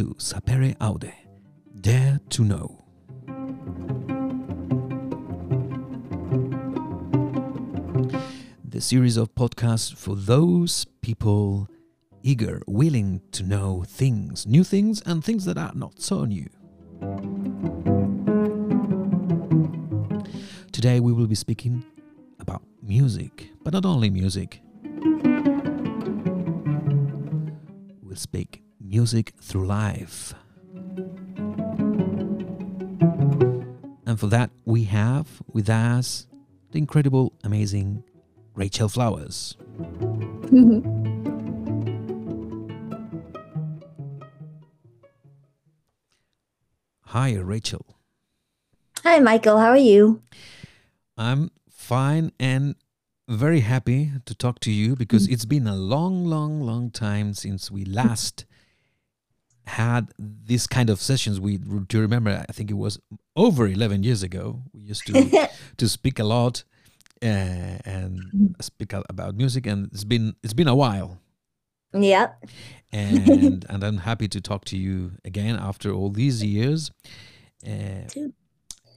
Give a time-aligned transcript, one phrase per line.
[0.00, 1.12] to Sapere Aude,
[1.78, 2.84] Dare to Know.
[8.64, 11.68] The series of podcasts for those people
[12.22, 16.48] eager, willing to know things, new things, and things that are not so new.
[20.72, 21.84] Today we will be speaking
[22.38, 24.62] about music, but not only music.
[28.02, 28.59] We'll speak
[28.90, 30.34] music through life.
[34.04, 36.26] And for that, we have with us
[36.72, 38.02] the incredible, amazing
[38.56, 39.56] Rachel Flowers.
[47.06, 47.86] Hi, Rachel.
[49.04, 49.58] Hi, Michael.
[49.58, 50.20] How are you?
[51.16, 52.74] I'm fine and
[53.28, 55.32] very happy to talk to you because mm.
[55.32, 58.46] it's been a long, long, long time since we last
[59.70, 61.38] had this kind of sessions.
[61.40, 62.44] We do you remember?
[62.48, 62.98] I think it was
[63.34, 64.62] over eleven years ago.
[64.72, 66.64] We used to to speak a lot
[67.22, 71.18] uh, and speak about music, and it's been it's been a while.
[71.92, 72.28] Yeah.
[72.92, 76.90] and and I'm happy to talk to you again after all these years.
[77.66, 78.06] Uh,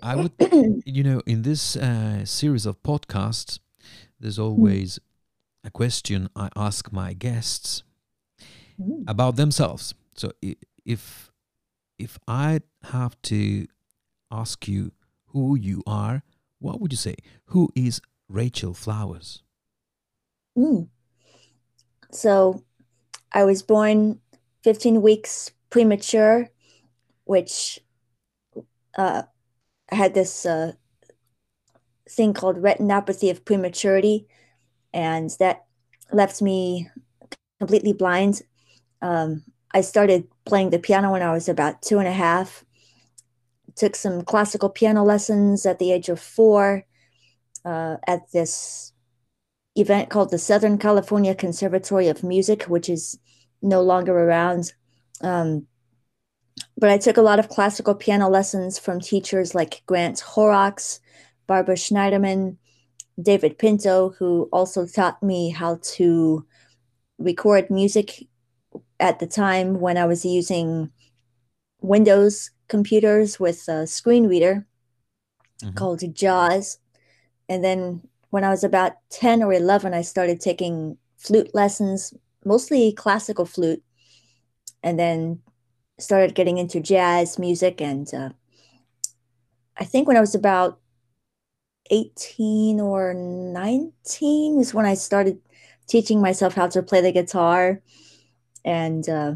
[0.02, 0.32] I would,
[0.98, 3.60] you know, in this uh, series of podcasts,
[4.20, 5.00] there's always
[5.64, 7.84] a question I ask my guests
[8.82, 9.04] Mm.
[9.08, 9.94] about themselves.
[10.16, 10.32] So
[10.86, 11.32] if
[12.00, 13.68] if I have to
[14.32, 14.92] ask you
[15.28, 16.24] who you are,
[16.60, 17.16] what would you say?
[17.48, 19.44] Who is Rachel Flowers?
[20.58, 20.90] Mm.
[22.12, 22.64] So,
[23.32, 24.20] I was born
[24.64, 26.50] 15 weeks premature,
[27.26, 27.80] which
[28.98, 29.24] uh,
[29.92, 30.74] I had this uh,
[32.10, 34.28] thing called retinopathy of prematurity,
[34.94, 35.66] and that
[36.12, 36.90] left me
[37.60, 38.42] completely blind.
[39.02, 39.44] Um,
[39.74, 42.64] I started playing the piano when I was about two and a half.
[43.76, 46.86] Took some classical piano lessons at the age of four
[47.66, 48.94] uh, at this
[49.76, 53.18] event called the Southern California Conservatory of Music, which is
[53.62, 54.74] no longer around.
[55.22, 55.66] Um,
[56.78, 61.00] but I took a lot of classical piano lessons from teachers like Grant Horrocks,
[61.48, 62.58] Barbara Schneiderman,
[63.22, 66.46] David Pinto, who also taught me how to
[67.18, 68.28] record music
[69.04, 70.90] at the time when I was using
[71.82, 74.66] Windows computers with a screen reader
[75.62, 75.76] Mhm.
[75.76, 76.80] called JAWS.
[77.50, 82.14] And then when I was about 10 or 11, I started taking flute lessons,
[82.46, 83.84] mostly classical flute,
[84.82, 85.42] and then
[86.00, 87.82] started getting into jazz music.
[87.82, 88.30] And uh,
[89.76, 90.80] I think when I was about
[91.92, 95.42] 18 or 19 is when I started
[95.88, 97.82] teaching myself how to play the guitar
[98.66, 99.34] and uh,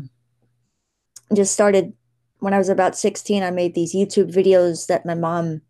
[1.34, 1.94] just started
[2.40, 3.44] when I was about 16.
[3.44, 5.62] I made these YouTube videos that my mom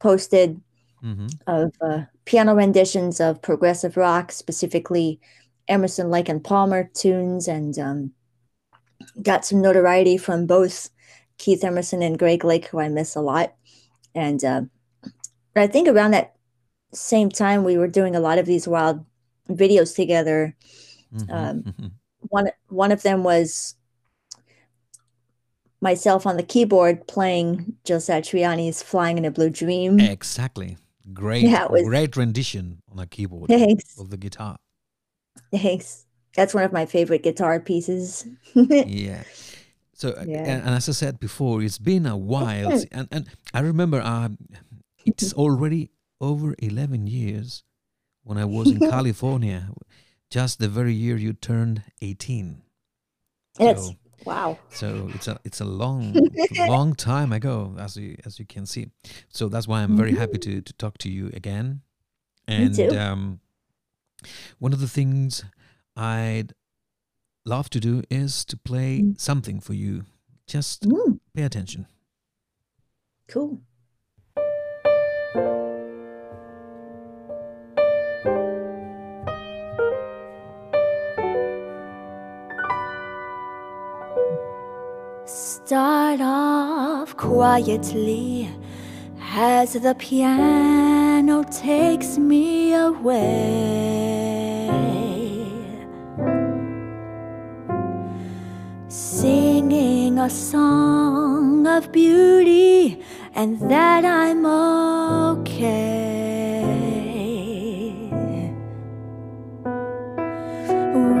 [0.00, 0.60] posted
[1.02, 5.20] hmm of uh, piano renditions of progressive rock, specifically
[5.68, 8.12] Emerson, Lake, and Palmer tunes, and um,
[9.22, 10.90] got some notoriety from both
[11.38, 13.54] Keith Emerson and Greg Lake, who I miss a lot.
[14.14, 14.62] And uh,
[15.56, 16.34] I think around that
[16.94, 19.04] same time, we were doing a lot of these wild
[19.48, 20.56] videos together.
[21.12, 23.74] hmm Um, hmm One one of them was
[25.80, 30.76] myself on the keyboard playing Joe Satriani's "Flying in a Blue Dream." Exactly.
[31.12, 33.98] Great, Yeah, was- great rendition on a keyboard Thanks.
[33.98, 34.56] of the guitar.
[35.52, 36.06] Thanks.
[36.36, 38.24] That's one of my favorite guitar pieces.
[38.54, 39.24] yeah.
[39.94, 40.38] So, uh, Yeah.
[40.38, 44.38] and, and as I said before, it's been a while, and and I remember um,
[45.04, 47.64] it's already over eleven years
[48.22, 49.68] when I was in California,
[50.30, 52.62] just the very year you turned eighteen.
[53.58, 54.58] It's So, wow.
[54.70, 56.30] so it's a it's a long
[56.68, 58.90] long time ago, as you as you can see.
[59.28, 61.82] So that's why I'm very happy to to talk to you again.
[62.48, 62.60] Mm-hmm.
[62.60, 62.98] Me And too.
[62.98, 63.40] um,
[64.58, 65.44] one of the things
[65.96, 66.54] I'd
[67.44, 69.20] love to do is to play Mm.
[69.20, 70.04] something for you.
[70.46, 71.86] Just Mm, pay attention.
[73.28, 73.60] cool.
[87.20, 88.48] Quietly
[89.34, 94.70] as the piano takes me away.
[98.88, 103.02] Singing a song of beauty,
[103.34, 105.60] and that I'm okay.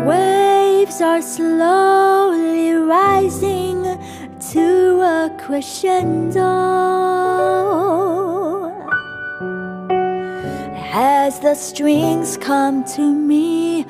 [0.08, 3.49] Waves are slowly rising,
[10.92, 13.84] As the strings come to me,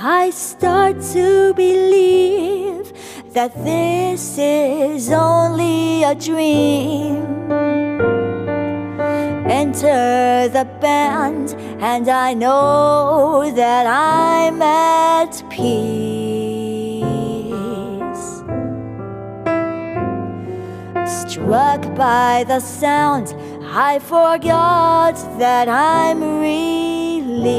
[0.00, 2.92] I start to believe
[3.32, 7.22] that this is only a dream.
[9.46, 16.13] Enter the band, and I know that I'm at peace.
[21.44, 27.52] Struck by the sound, I forgot that I'm released.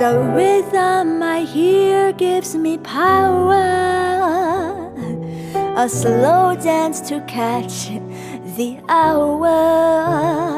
[0.00, 3.60] The rhythm I hear gives me power,
[5.76, 7.90] a slow dance to catch
[8.56, 10.56] the hour.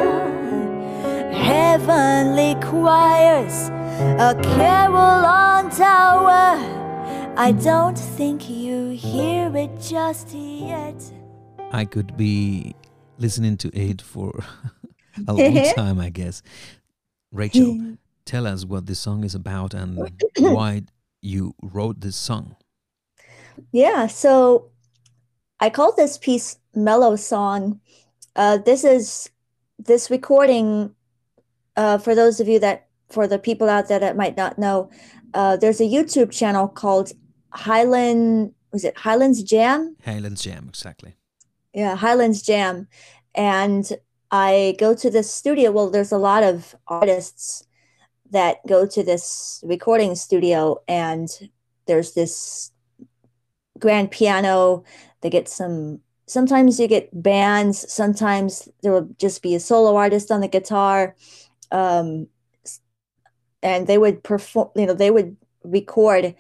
[1.32, 3.70] Heavenly choirs,
[4.20, 6.75] a carol on tower.
[7.38, 10.94] I don't think you hear it just yet.
[11.70, 12.74] I could be
[13.18, 14.42] listening to it for
[15.28, 16.40] a long time, I guess.
[17.30, 20.84] Rachel, tell us what this song is about and why
[21.20, 22.56] you wrote this song.
[23.70, 24.70] Yeah, so
[25.60, 27.80] I call this piece Mellow Song.
[28.34, 29.28] Uh, this is
[29.78, 30.94] this recording,
[31.76, 34.90] uh, for those of you that, for the people out there that might not know,
[35.34, 37.12] uh, there's a YouTube channel called
[37.52, 39.96] Highland, was it Highlands Jam?
[40.04, 41.16] Highlands Jam, exactly.
[41.72, 42.88] Yeah, Highlands Jam.
[43.34, 43.90] And
[44.30, 45.70] I go to this studio.
[45.70, 47.64] Well, there's a lot of artists
[48.30, 51.28] that go to this recording studio, and
[51.86, 52.72] there's this
[53.78, 54.84] grand piano.
[55.20, 60.30] They get some, sometimes you get bands, sometimes there will just be a solo artist
[60.30, 61.14] on the guitar.
[61.70, 62.28] Um,
[63.62, 66.34] and they would perform, you know, they would record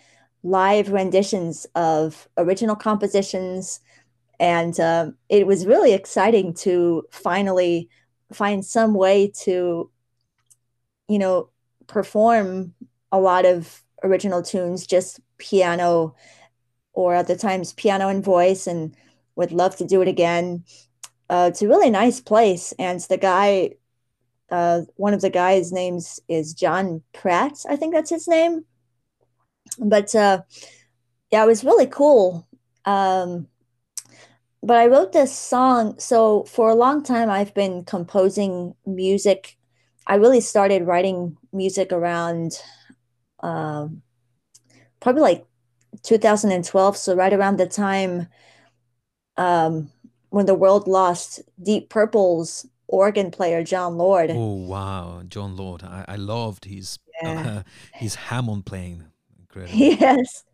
[0.46, 3.80] live renditions of original compositions.
[4.38, 7.88] And um, it was really exciting to finally
[8.32, 9.90] find some way to,
[11.08, 11.50] you know,
[11.86, 12.74] perform
[13.10, 16.14] a lot of original tunes, just piano
[16.92, 18.94] or other times piano and voice, and
[19.34, 20.64] would love to do it again.
[21.28, 22.72] Uh, it's a really nice place.
[22.78, 23.72] And the guy,
[24.50, 28.64] uh, one of the guys' names is John Pratt, I think that's his name
[29.78, 30.42] but uh,
[31.30, 32.46] yeah, it was really cool.
[32.84, 33.48] Um,
[34.62, 35.98] but I wrote this song.
[35.98, 39.56] So for a long time, I've been composing music.
[40.06, 42.60] I really started writing music around
[43.40, 44.02] um,
[45.00, 45.46] probably like
[46.02, 46.96] 2012.
[46.96, 48.28] So right around the time
[49.36, 49.90] um,
[50.30, 54.30] when the world lost Deep Purple's organ player Jon Lord.
[54.30, 55.82] Oh wow, Jon Lord!
[55.82, 57.58] I, I loved his yeah.
[57.58, 57.62] uh,
[57.94, 59.04] his Hammond playing.
[59.56, 59.78] Incredible.
[60.00, 60.44] Yes.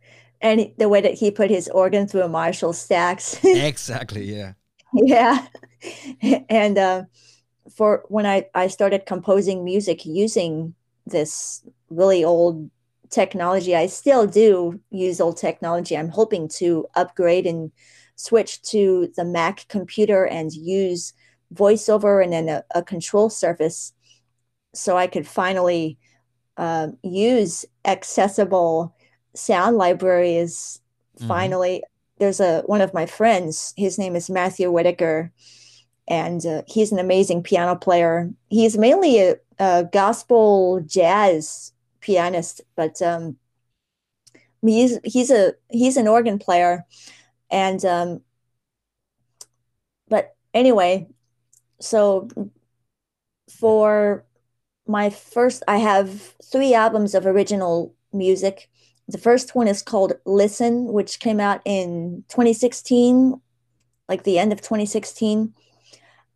[0.41, 3.39] And the way that he put his organ through a Marshall stacks.
[3.45, 4.25] exactly.
[4.25, 4.53] Yeah.
[4.93, 5.47] Yeah.
[6.49, 7.05] And uh,
[7.75, 10.75] for when I, I started composing music using
[11.07, 12.71] this really old
[13.11, 15.97] technology, I still do use old technology.
[15.97, 17.73] I'm hoping to upgrade and
[18.15, 21.13] switch to the Mac computer and use
[21.53, 23.93] voiceover and then a, a control surface
[24.75, 25.99] so I could finally
[26.57, 28.95] uh, use accessible
[29.35, 30.81] sound libraries
[31.17, 31.29] mm-hmm.
[31.29, 31.83] finally
[32.19, 35.33] there's a one of my friends his name is matthew whitaker
[36.09, 43.01] and uh, he's an amazing piano player he's mainly a, a gospel jazz pianist but
[43.03, 43.37] um,
[44.61, 46.85] he's he's a he's an organ player
[47.51, 48.21] and um,
[50.09, 51.07] but anyway
[51.81, 52.29] so
[53.51, 54.25] for
[54.87, 58.69] my first i have three albums of original music
[59.09, 63.41] the first one is called listen which came out in 2016
[64.09, 65.55] like the end of 2016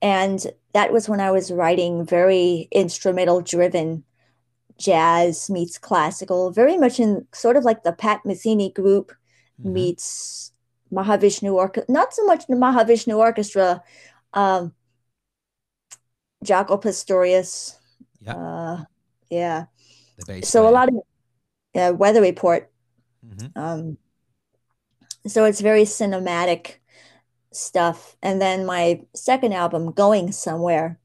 [0.02, 4.04] and that was when i was writing very instrumental driven
[4.78, 9.12] jazz meets classical very much in sort of like the pat metheny group
[9.60, 9.72] mm-hmm.
[9.72, 10.52] meets
[10.92, 13.82] mahavishnu orchestra not so much the mahavishnu orchestra
[14.34, 14.72] um
[16.44, 17.78] jaco pastorius
[18.26, 18.36] yeah.
[18.36, 18.84] Uh,
[19.30, 19.64] yeah.
[20.42, 20.94] so a lot of
[21.74, 22.70] yeah, weather report.
[23.26, 23.58] Mm-hmm.
[23.58, 23.98] Um,
[25.26, 26.76] so it's very cinematic
[27.52, 28.16] stuff.
[28.22, 30.98] And then my second album, Going Somewhere,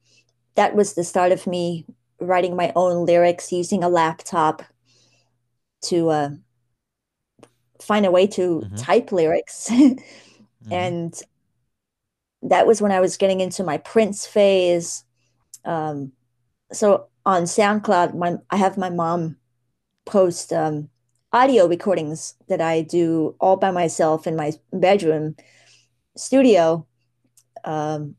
[0.55, 1.85] that was the start of me
[2.19, 4.63] writing my own lyrics using a laptop
[5.83, 6.29] to uh,
[7.81, 8.75] find a way to mm-hmm.
[8.75, 9.69] type lyrics.
[9.71, 10.71] mm-hmm.
[10.71, 11.19] And
[12.43, 15.03] that was when I was getting into my Prince phase.
[15.65, 16.11] Um,
[16.71, 19.37] so on SoundCloud, my I have my mom
[20.05, 20.89] post um,
[21.31, 25.35] audio recordings that I do all by myself in my bedroom
[26.17, 26.85] studio
[27.63, 28.15] um,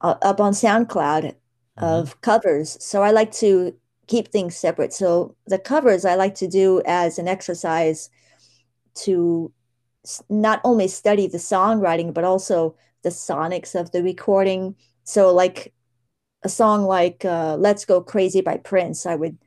[0.00, 1.84] up on SoundCloud mm-hmm.
[1.84, 2.76] of covers.
[2.84, 3.74] So I like to
[4.06, 4.92] keep things separate.
[4.92, 8.10] So the covers I like to do as an exercise
[8.96, 9.52] to
[10.28, 14.74] not only study the songwriting, but also the sonics of the recording.
[15.04, 15.72] So, like
[16.44, 19.38] a song like uh, Let's Go Crazy by Prince, I would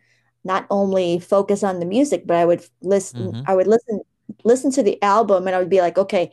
[0.43, 3.41] not only focus on the music, but I would listen, mm-hmm.
[3.45, 4.01] I would listen,
[4.43, 6.31] listen to the album and I would be like, okay,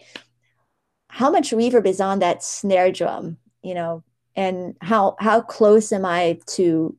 [1.09, 4.03] how much reverb is on that snare drum, you know,
[4.35, 6.97] and how, how close am I to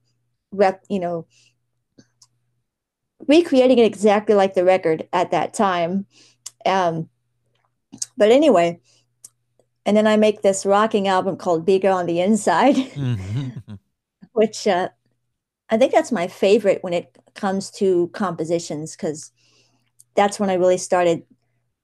[0.51, 1.25] rep, you know,
[3.27, 6.05] recreating it exactly like the record at that time.
[6.65, 7.09] Um,
[8.17, 8.79] but anyway,
[9.85, 13.75] and then I make this rocking album called Bigger on the Inside, mm-hmm.
[14.33, 14.89] which uh,
[15.69, 19.31] I think that's my favorite when it comes to compositions because
[20.15, 21.23] that's when I really started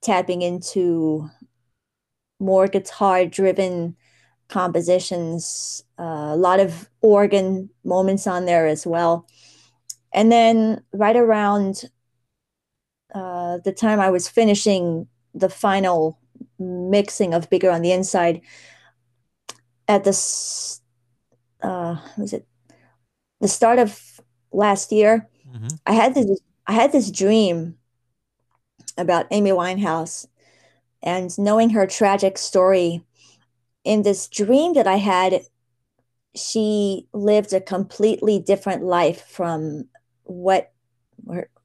[0.01, 1.29] tapping into
[2.39, 3.95] more guitar driven
[4.47, 9.27] compositions, uh, a lot of organ moments on there as well.
[10.13, 11.85] And then right around
[13.13, 16.17] uh, the time I was finishing the final
[16.61, 18.41] mixing of bigger on the inside
[19.87, 20.81] at this
[21.61, 22.47] uh was it?
[23.39, 25.67] The start of last year mm-hmm.
[25.85, 27.75] i had this i had this dream
[28.97, 30.27] about amy winehouse
[31.03, 33.03] and knowing her tragic story.
[33.83, 35.41] In this dream that i had
[36.35, 39.85] she lived a completely different life from
[40.23, 40.71] what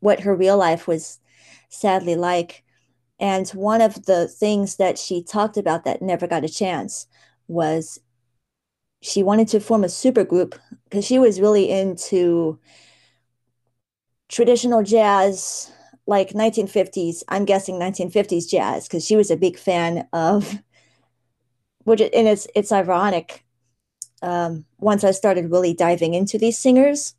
[0.01, 1.19] what her real life was
[1.69, 2.65] sadly like
[3.19, 7.07] and one of the things that she talked about that never got a chance
[7.49, 7.99] was
[9.01, 10.55] she wanted to form a super group
[10.85, 12.59] because she was really into
[14.29, 15.71] traditional jazz,
[16.07, 20.59] like 1950s, I'm guessing 1950s jazz, because she was a big fan of
[21.85, 23.45] which and it's it's ironic.
[24.21, 27.15] Um, once I started really diving into these singers,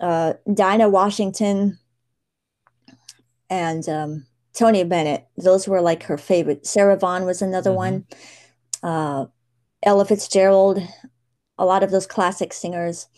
[0.00, 1.78] uh, Dinah Washington
[3.48, 5.26] and um, Tony Bennett.
[5.36, 6.66] Those were like her favorite.
[6.66, 7.76] Sarah Vaughan was another mm-hmm.
[7.76, 8.06] one.
[8.82, 9.26] Uh,
[9.82, 10.80] Ella Fitzgerald,
[11.58, 13.08] a lot of those classic singers.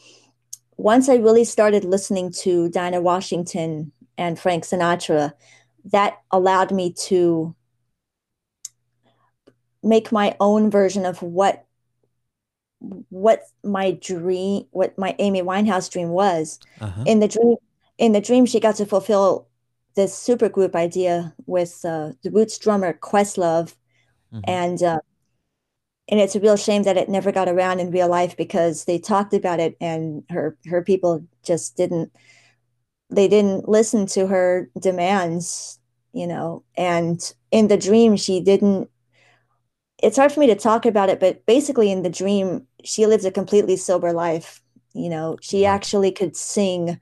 [0.76, 5.32] Once I really started listening to Dinah Washington and Frank Sinatra,
[5.92, 7.54] that allowed me to
[9.82, 11.64] make my own version of what
[13.08, 17.04] what my dream what my amy winehouse dream was uh-huh.
[17.06, 17.56] in the dream
[17.96, 19.46] in the dream she got to fulfill
[19.96, 23.74] this supergroup idea with uh, the Roots drummer Questlove,
[24.32, 24.40] mm-hmm.
[24.44, 25.00] and uh,
[26.08, 28.98] and it's a real shame that it never got around in real life because they
[28.98, 32.12] talked about it and her her people just didn't
[33.10, 35.78] they didn't listen to her demands,
[36.12, 36.64] you know.
[36.76, 38.90] And in the dream, she didn't.
[40.02, 43.24] It's hard for me to talk about it, but basically, in the dream, she lived
[43.24, 44.60] a completely sober life.
[44.92, 47.00] You know, she actually could sing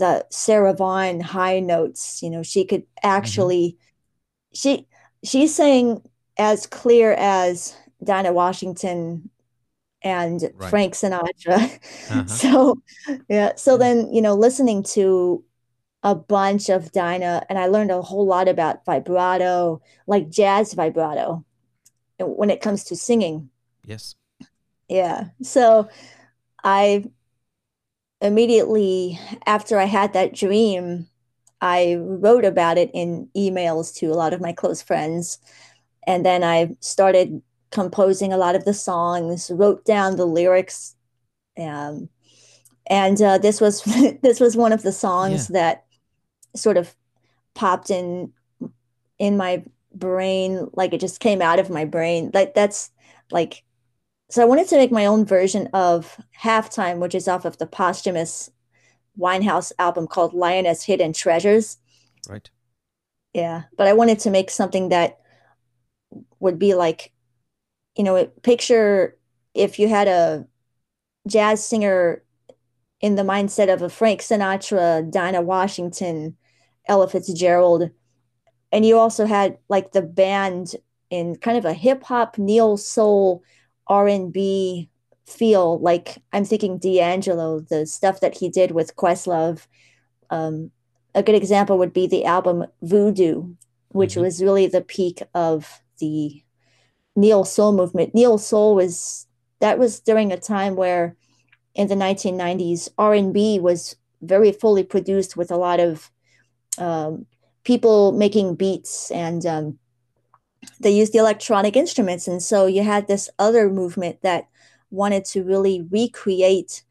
[0.00, 2.22] the Sarah Vaughan high notes.
[2.22, 3.08] You know, she could mm-hmm.
[3.08, 4.54] actually mm-hmm.
[4.54, 4.86] she
[5.22, 6.02] she's saying
[6.38, 9.30] as clear as Dinah Washington
[10.02, 10.70] and right.
[10.70, 11.78] Frank Sinatra.
[12.10, 12.26] Uh-huh.
[12.26, 12.82] So
[13.28, 15.44] yeah, so then you know, listening to
[16.02, 21.44] a bunch of Dinah, and I learned a whole lot about vibrato, like jazz vibrato,
[22.18, 23.50] when it comes to singing.
[23.84, 24.16] Yes.
[24.88, 25.26] Yeah.
[25.42, 25.88] So
[26.64, 27.04] I
[28.20, 31.08] immediately after I had that dream,
[31.60, 35.38] I wrote about it in emails to a lot of my close friends.
[36.06, 40.96] And then I started composing a lot of the songs, wrote down the lyrics.
[41.58, 42.08] Um,
[42.86, 43.82] and uh, this was
[44.22, 45.60] this was one of the songs yeah.
[45.60, 45.84] that
[46.56, 46.94] sort of
[47.54, 48.32] popped in
[49.18, 49.62] in my
[49.94, 52.30] brain, like it just came out of my brain.
[52.32, 52.90] Like that's
[53.30, 53.62] like
[54.30, 57.66] so I wanted to make my own version of Halftime, which is off of the
[57.66, 58.50] posthumous
[59.18, 61.78] Winehouse album called Lioness Hidden Treasures.
[62.28, 62.48] Right.
[63.34, 65.18] Yeah, but I wanted to make something that
[66.38, 67.12] would be like,
[67.96, 69.16] you know, picture
[69.54, 70.46] if you had a
[71.28, 72.22] jazz singer
[73.00, 76.36] in the mindset of a Frank Sinatra, Dinah Washington,
[76.86, 77.90] Ella Fitzgerald,
[78.72, 80.76] and you also had like the band
[81.10, 83.42] in kind of a hip hop neo soul
[83.90, 84.88] R&B
[85.26, 89.66] feel like I'm thinking D'Angelo, the stuff that he did with Questlove.
[90.30, 90.70] Um,
[91.14, 93.54] a good example would be the album Voodoo,
[93.88, 94.22] which mm-hmm.
[94.22, 96.42] was really the peak of the
[97.16, 98.14] neo soul movement.
[98.14, 99.26] Neo soul was
[99.60, 101.16] that was during a time where
[101.74, 106.10] in the 1990s R&B was very fully produced with a lot of
[106.78, 107.26] um,
[107.64, 109.78] people making beats and um,
[110.78, 112.28] they used the electronic instruments.
[112.28, 114.48] And so you had this other movement that
[114.90, 116.82] wanted to really recreate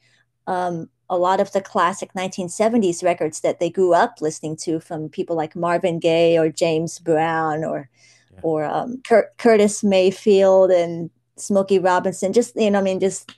[0.47, 5.09] um, a lot of the classic 1970s records that they grew up listening to from
[5.09, 7.89] people like Marvin Gaye or James Brown or
[8.31, 8.39] yeah.
[8.43, 12.33] or um, Cur- Curtis Mayfield and Smokey Robinson.
[12.33, 13.35] Just you know, I mean, just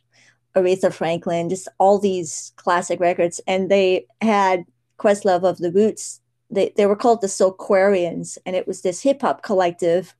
[0.56, 3.40] Aretha Franklin, just all these classic records.
[3.48, 4.66] And they had
[5.00, 6.20] Questlove of the Roots.
[6.50, 10.14] They they were called the Soulquarians, and it was this hip hop collective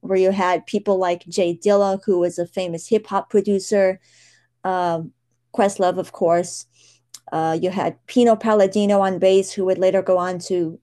[0.00, 4.00] where you had people like Jay Dilla, who was a famous hip hop producer.
[4.64, 5.12] Um,
[5.54, 6.66] Questlove, of course,
[7.32, 10.78] uh, you had Pino Palladino on bass, who would later go on to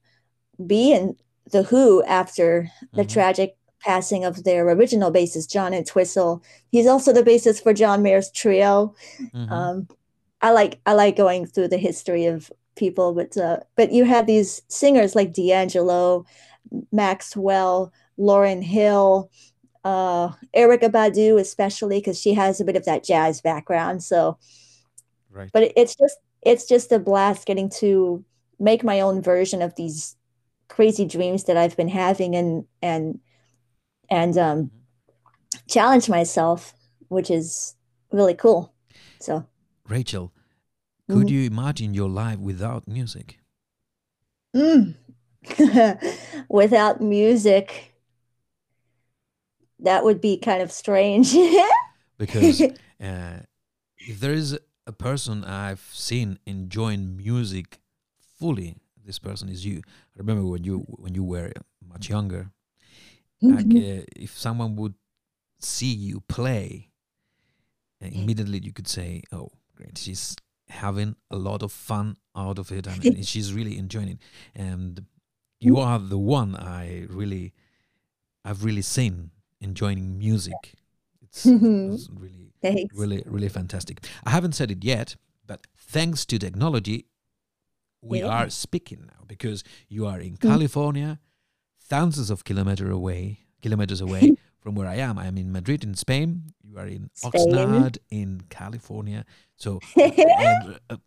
[0.66, 1.16] be in
[1.50, 3.08] The Who after the mm-hmm.
[3.08, 6.42] tragic passing of their original bassist, John Entwistle.
[6.70, 8.94] He's also the bassist for John Mayer's trio.
[9.20, 9.52] Mm-hmm.
[9.52, 9.88] Um,
[10.40, 14.26] I like I like going through the history of people, but uh, but you have
[14.26, 16.26] these singers like D'Angelo,
[16.92, 19.30] Maxwell, Lauryn Hill,
[19.84, 24.02] uh, Erykah Badu, especially because she has a bit of that jazz background.
[24.02, 24.38] So,
[25.30, 25.50] right.
[25.52, 28.24] But it's just it's just a blast getting to
[28.58, 30.16] make my own version of these
[30.68, 33.20] crazy dreams that I've been having and and
[34.10, 34.70] and um,
[35.68, 36.74] challenge myself,
[37.08, 37.74] which is
[38.12, 38.72] really cool.
[39.20, 39.46] So,
[39.88, 40.32] Rachel,
[41.08, 41.28] could mm-hmm.
[41.28, 43.38] you imagine your life without music?
[44.54, 44.94] Mm.
[46.48, 47.94] without music,
[49.80, 51.34] that would be kind of strange.
[52.18, 52.60] because
[53.00, 53.40] uh,
[53.98, 57.78] if there is a person I've seen enjoying music
[58.38, 59.82] fully, this person is you.
[59.86, 61.52] I remember when you when you were
[61.86, 62.50] much younger.
[63.42, 63.56] Mm-hmm.
[63.56, 64.94] Like, uh, if someone would
[65.60, 66.90] see you play,
[68.02, 69.98] uh, immediately you could say, "Oh, great!
[69.98, 70.36] She's
[70.68, 74.18] having a lot of fun out of it, I mean, she's really enjoying it."
[74.54, 75.06] And
[75.60, 75.88] you mm-hmm.
[75.88, 77.52] are the one I really,
[78.44, 80.74] I've really seen enjoying music.
[81.20, 82.96] It's, it's really Thanks.
[82.96, 84.04] Really, really fantastic.
[84.24, 85.16] I haven't said it yet,
[85.46, 87.06] but thanks to technology,
[88.02, 88.26] we yeah.
[88.26, 90.40] are speaking now because you are in mm.
[90.40, 91.18] California,
[91.80, 95.18] thousands of kilometers away, kilometers away from where I am.
[95.18, 96.52] I am in Madrid, in Spain.
[96.62, 97.32] You are in Spain.
[97.32, 99.24] Oxnard, in California.
[99.56, 100.98] So a, a,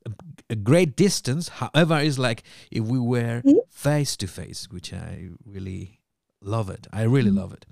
[0.49, 1.47] a, great distance.
[1.49, 6.00] However, it's like if we were face to face, which I really
[6.41, 6.87] love it.
[6.91, 7.37] I really mm.
[7.37, 7.65] love it.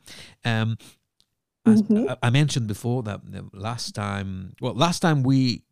[0.46, 0.78] Um,
[1.66, 2.10] Mm-hmm.
[2.10, 3.22] I, I, mentioned before that
[3.54, 5.64] last time, well, last time we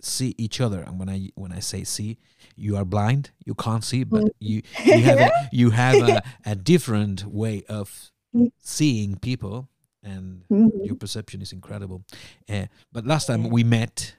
[0.00, 2.18] see each other, and when I when I say see,
[2.56, 4.30] you are blind, you can't see, but mm-hmm.
[4.40, 8.46] you you have a, you have a, a different way of mm-hmm.
[8.58, 9.68] seeing people,
[10.02, 10.84] and mm-hmm.
[10.84, 12.04] your perception is incredible.
[12.48, 14.14] Uh, but last time we met,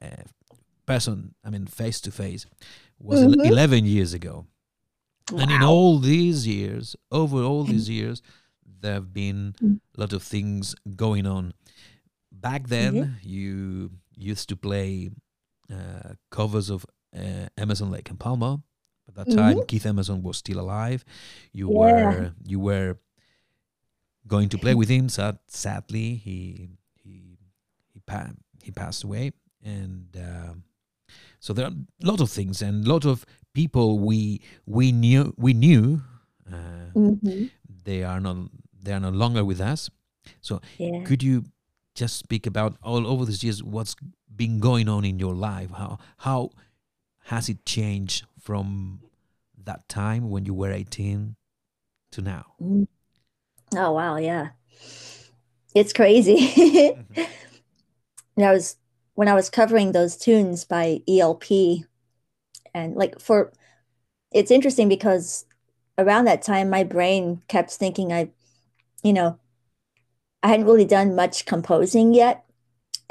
[0.00, 0.24] uh,
[0.86, 2.46] person, I mean, face to face,
[2.98, 3.40] was mm-hmm.
[3.40, 4.46] eleven years ago,
[5.30, 5.40] wow.
[5.40, 8.22] and in all these years, over all these years
[8.82, 9.80] there have been mm.
[9.96, 11.54] a lot of things going on.
[12.30, 13.12] Back then, mm-hmm.
[13.22, 15.10] you used to play
[15.72, 16.84] uh, covers of
[17.16, 18.58] uh, Emerson Lake and Palmer.
[19.08, 19.66] At that time, mm-hmm.
[19.66, 21.04] Keith Emerson was still alive.
[21.52, 21.78] You yeah.
[21.78, 22.98] were you were
[24.26, 25.08] going to play with him.
[25.08, 26.68] Sad, sadly, he
[27.02, 27.38] he
[27.92, 28.30] he, pa-
[28.62, 29.32] he passed away,
[29.62, 30.54] and uh,
[31.42, 35.34] so there are a lot of things and a lot of people we we knew
[35.36, 36.00] we knew.
[36.46, 37.46] Uh, mm-hmm.
[37.84, 38.36] They are not
[38.80, 39.90] they are no longer with us.
[40.40, 41.02] So yeah.
[41.02, 41.44] could you
[41.96, 43.96] just speak about all over these years what's
[44.36, 45.72] been going on in your life?
[45.72, 46.50] How how
[47.24, 49.00] has it changed from
[49.64, 51.34] that time when you were 18
[52.12, 52.46] to now?
[52.62, 52.86] Mm.
[53.74, 54.50] Oh wow, yeah.
[55.74, 56.36] It's crazy.
[56.54, 58.40] mm-hmm.
[58.40, 58.76] I was
[59.14, 61.84] when I was covering those tunes by ELP
[62.74, 63.52] and like for
[64.32, 65.44] it's interesting because
[65.98, 68.30] around that time my brain kept thinking I
[69.02, 69.38] you know,
[70.42, 72.44] I hadn't really done much composing yet.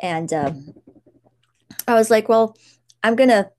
[0.01, 0.73] And um,
[1.87, 2.57] I was like, well,
[3.03, 3.49] I'm to,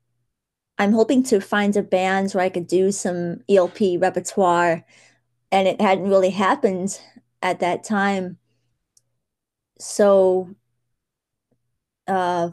[0.78, 4.84] I'm hoping to find a band where I could do some ELP repertoire.
[5.50, 6.98] And it hadn't really happened
[7.42, 8.38] at that time.
[9.78, 10.54] So
[12.06, 12.50] uh,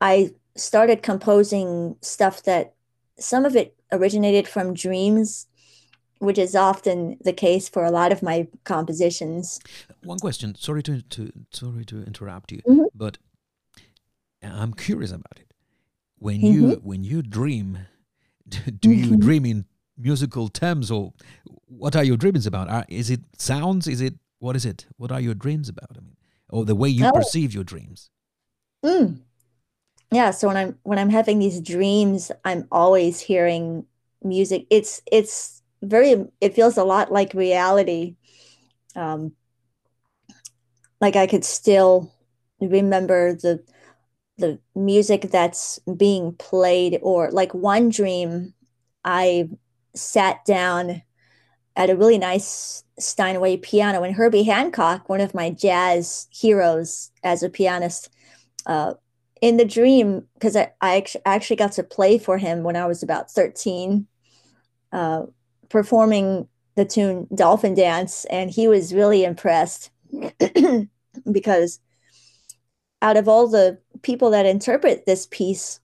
[0.00, 2.74] I started composing stuff that
[3.18, 5.46] some of it originated from dreams
[6.18, 9.60] which is often the case for a lot of my compositions.
[10.02, 10.54] One question.
[10.54, 12.84] Sorry to, to sorry to interrupt you, mm-hmm.
[12.94, 13.18] but
[14.42, 15.52] I'm curious about it.
[16.18, 16.46] When mm-hmm.
[16.46, 17.78] you when you dream,
[18.48, 19.20] do you mm-hmm.
[19.20, 19.64] dream in
[19.96, 21.12] musical terms, or
[21.66, 22.68] what are your dreams about?
[22.68, 23.86] Are, is it sounds?
[23.86, 24.86] Is it what is it?
[24.96, 25.90] What are your dreams about?
[25.96, 26.16] I mean,
[26.48, 27.12] or the way you oh.
[27.12, 28.10] perceive your dreams?
[28.84, 29.20] Mm.
[30.12, 30.30] Yeah.
[30.30, 33.86] So when I'm when I'm having these dreams, I'm always hearing
[34.22, 34.66] music.
[34.70, 38.16] It's it's very it feels a lot like reality
[38.96, 39.32] um
[41.00, 42.12] like i could still
[42.60, 43.62] remember the
[44.38, 48.54] the music that's being played or like one dream
[49.04, 49.48] i
[49.94, 51.02] sat down
[51.76, 57.42] at a really nice steinway piano and herbie hancock one of my jazz heroes as
[57.42, 58.10] a pianist
[58.66, 58.94] uh,
[59.40, 63.02] in the dream because I, I actually got to play for him when i was
[63.02, 64.06] about 13
[64.92, 65.22] uh,
[65.68, 69.90] performing the tune dolphin dance and he was really impressed
[71.32, 71.80] because
[73.04, 75.78] out of all the people that interpret this piece,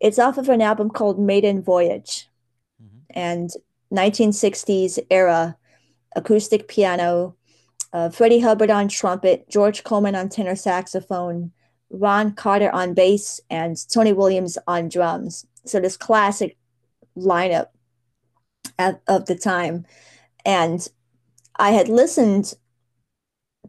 [0.00, 2.26] it's off of an album called Maiden Voyage.
[2.82, 2.98] Mm-hmm.
[3.10, 3.50] And
[3.92, 5.58] 1960s era
[6.16, 7.36] acoustic piano,
[7.92, 11.52] uh, Freddie Hubbard on trumpet, George Coleman on tenor saxophone,
[11.90, 15.46] Ron Carter on bass, and Tony Williams on drums.
[15.64, 16.56] So this classic
[17.16, 17.68] lineup
[18.78, 19.86] at, of the time.
[20.44, 20.86] And
[21.56, 22.54] I had listened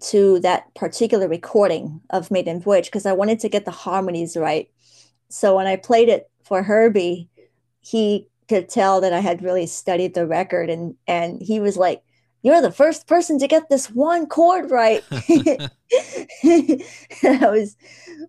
[0.01, 4.69] to that particular recording of Maiden Voyage because I wanted to get the harmonies right.
[5.29, 7.29] So when I played it for Herbie,
[7.81, 12.01] he could tell that I had really studied the record and and he was like,
[12.41, 15.03] You're the first person to get this one chord right.
[15.09, 15.69] that
[17.23, 17.75] was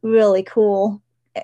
[0.02, 1.00] really cool.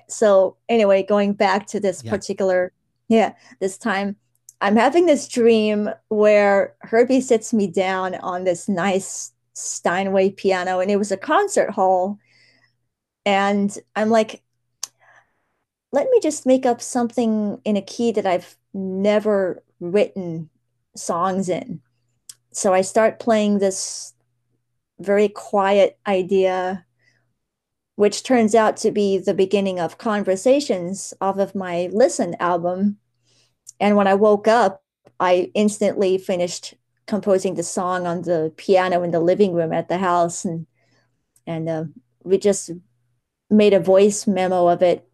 [0.09, 2.11] So anyway, going back to this yeah.
[2.11, 2.73] particular
[3.07, 4.15] yeah, this time
[4.61, 10.89] I'm having this dream where Herbie sits me down on this nice Steinway piano and
[10.89, 12.17] it was a concert hall.
[13.25, 14.41] And I'm like,
[15.91, 20.49] let me just make up something in a key that I've never written
[20.95, 21.81] songs in.
[22.51, 24.13] So I start playing this
[24.99, 26.85] very quiet idea,
[27.95, 32.97] which turns out to be the beginning of Conversations off of my Listen album.
[33.79, 34.83] And when I woke up,
[35.19, 36.75] I instantly finished
[37.07, 40.67] composing the song on the piano in the living room at the house and
[41.47, 41.85] and uh,
[42.23, 42.71] we just
[43.49, 45.07] made a voice memo of it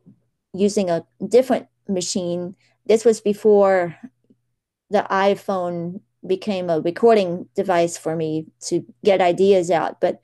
[0.53, 2.55] using a different machine
[2.87, 3.95] this was before
[4.89, 10.21] the iphone became a recording device for me to get ideas out but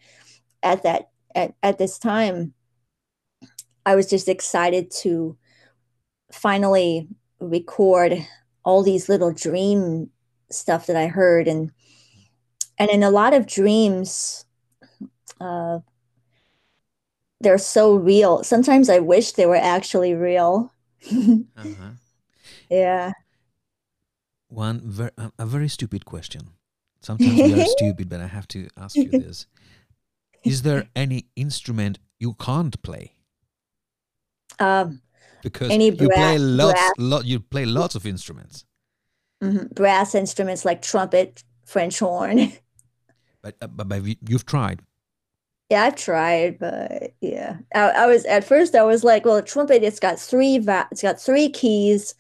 [0.64, 2.54] at that at, at this time
[3.86, 5.38] i was just excited to
[6.32, 7.08] finally
[7.40, 8.26] record
[8.64, 10.10] all these little dream
[10.52, 11.72] stuff that I heard and
[12.78, 14.46] and in a lot of dreams
[15.42, 15.80] uh,
[17.42, 18.44] they're so real.
[18.44, 20.74] Sometimes I wish they were actually real.
[21.12, 21.92] uh-huh.
[22.70, 23.14] Yeah.
[24.50, 26.50] One very a very stupid question.
[27.02, 29.48] Sometimes we are stupid, but I have to ask you this:
[30.44, 33.14] Is there any instrument you can't play?
[34.60, 35.02] Um,
[35.42, 38.66] because you play lots, lot, you play lots of instruments
[39.42, 39.68] mm-hmm.
[39.74, 42.54] brass instruments like trumpet, French horn.
[43.42, 44.82] But, uh, but, but you've tried.
[45.70, 49.82] Yeah, I've tried, but yeah, I, I, was at first I was like, well, trumpet
[49.82, 52.16] it's got three va- it's got three keys.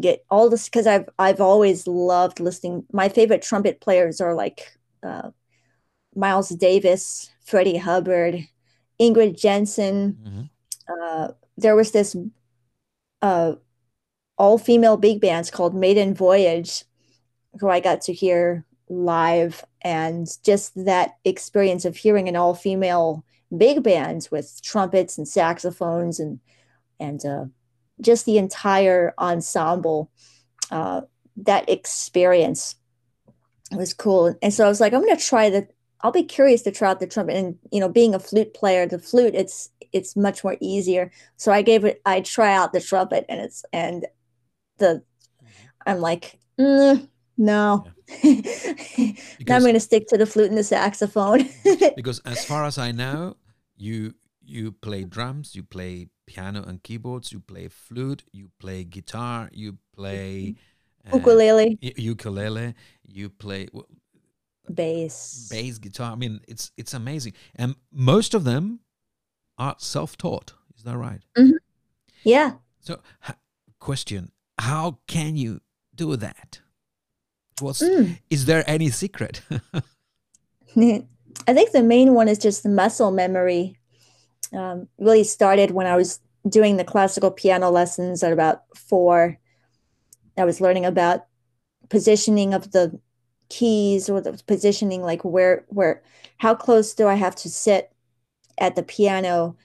[0.00, 2.84] Get all this because I've I've always loved listening.
[2.92, 5.30] My favorite trumpet players are like uh,
[6.14, 8.46] Miles Davis, Freddie Hubbard,
[9.00, 10.18] Ingrid Jensen.
[10.22, 10.42] Mm-hmm.
[11.02, 12.16] Uh, there was this
[13.22, 13.54] uh,
[14.36, 16.84] all female big bands called Maiden Voyage,
[17.60, 19.64] who I got to hear live.
[19.82, 23.24] And just that experience of hearing an all female
[23.56, 26.40] big band with trumpets and saxophones and,
[27.00, 27.44] and uh,
[28.00, 30.10] just the entire ensemble,
[30.70, 31.02] uh,
[31.36, 32.74] that experience
[33.72, 34.34] was cool.
[34.42, 35.68] And so I was like, I'm going to try the,
[36.00, 37.36] I'll be curious to try out the trumpet.
[37.36, 41.10] And, you know, being a flute player, the flute, it's, it's much more easier.
[41.36, 44.06] So I gave it, I try out the trumpet and it's, and
[44.78, 45.02] the
[45.88, 47.08] I'm like, mm,
[47.38, 47.86] no.
[48.22, 48.32] Yeah.
[49.46, 51.48] now I'm going to stick to the flute and the saxophone.
[51.96, 53.36] because as far as I know,
[53.76, 59.48] you you play drums, you play piano and keyboards, you play flute, you play guitar,
[59.52, 60.56] you play
[61.10, 63.66] uh, ukulele, ukulele, you play
[64.68, 66.12] bass, bass guitar.
[66.12, 68.80] I mean, it's it's amazing, and most of them
[69.56, 70.52] are self-taught.
[70.76, 71.22] Is that right?
[71.36, 71.56] Mm-hmm.
[72.24, 72.52] Yeah.
[72.80, 73.00] So,
[73.80, 75.60] question: how can you
[75.94, 76.60] do that?
[77.60, 78.18] What's mm.
[78.28, 79.40] is there any secret?
[80.76, 83.77] I think the main one is just the muscle memory.
[84.52, 89.38] Um, really started when I was doing the classical piano lessons at about four.
[90.36, 91.26] I was learning about
[91.88, 92.98] positioning of the
[93.48, 96.02] keys or the positioning, like where where
[96.38, 97.92] how close do I have to sit
[98.58, 99.56] at the piano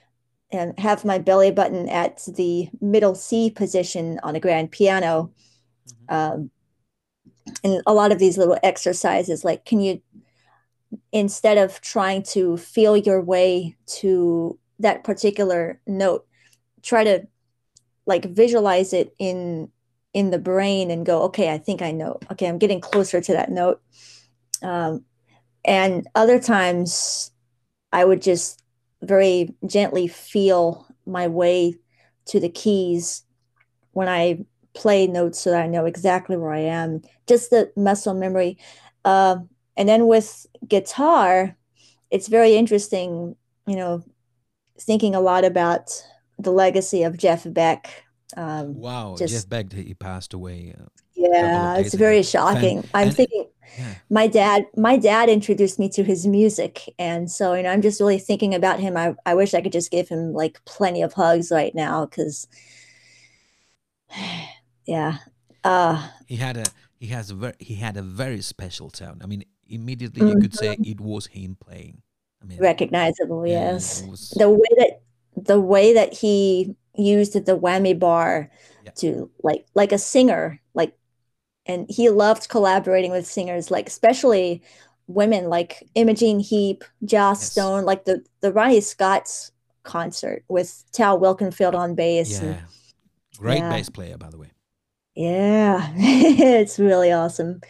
[0.51, 5.31] and have my belly button at the middle C position on a grand piano.
[6.09, 6.15] Mm-hmm.
[6.15, 6.51] Um,
[7.63, 10.01] and a lot of these little exercises like can you
[11.11, 16.25] instead of trying to feel your way to that particular note
[16.83, 17.25] try to
[18.05, 19.69] like visualize it in
[20.13, 22.19] in the brain and go okay i think i know.
[22.31, 23.81] Okay i'm getting closer to that note.
[24.61, 25.03] Um,
[25.65, 27.31] and other times
[27.91, 28.61] i would just
[29.01, 31.75] very gently feel my way
[32.25, 33.23] to the keys
[33.91, 37.01] when i play notes so that i know exactly where i am.
[37.27, 38.57] Just the muscle memory.
[39.05, 39.37] Uh,
[39.77, 41.55] and then with guitar
[42.11, 43.35] it's very interesting
[43.67, 44.03] you know
[44.83, 45.91] thinking a lot about
[46.39, 48.03] the legacy of jeff beck
[48.35, 52.23] um, wow just, jeff beck he passed away uh, yeah it's very ago.
[52.23, 53.95] shocking and, i'm and, thinking yeah.
[54.09, 57.99] my dad my dad introduced me to his music and so you know i'm just
[57.99, 61.13] really thinking about him i, I wish i could just give him like plenty of
[61.13, 62.47] hugs right now because
[64.85, 65.19] yeah
[65.63, 66.65] uh he had a
[66.99, 69.43] he has a very he had a very special sound i mean
[69.73, 70.37] immediately mm-hmm.
[70.37, 70.83] you could say mm-hmm.
[70.91, 72.01] it was him playing.
[72.43, 73.47] I mean, recognizable.
[73.47, 74.29] Yeah, yes, was...
[74.31, 75.01] the way that
[75.35, 78.51] the way that he used at the whammy bar
[78.83, 78.91] yeah.
[78.91, 80.95] to like like a singer like
[81.65, 84.61] and he loved collaborating with singers like especially
[85.07, 87.51] women like Imogen Heap, Joss yes.
[87.51, 89.51] Stone, like the the Ronnie Scott's
[89.83, 92.41] concert with Tal Wilkenfeld on bass.
[92.41, 92.47] Yeah.
[92.47, 92.57] And,
[93.37, 93.69] Great yeah.
[93.69, 94.51] bass player, by the way.
[95.15, 97.61] Yeah, it's really awesome.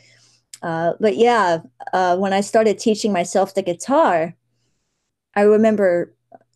[0.62, 1.60] Uh, but yeah,
[1.92, 4.36] uh, when I started teaching myself the guitar,
[5.36, 6.14] I remember,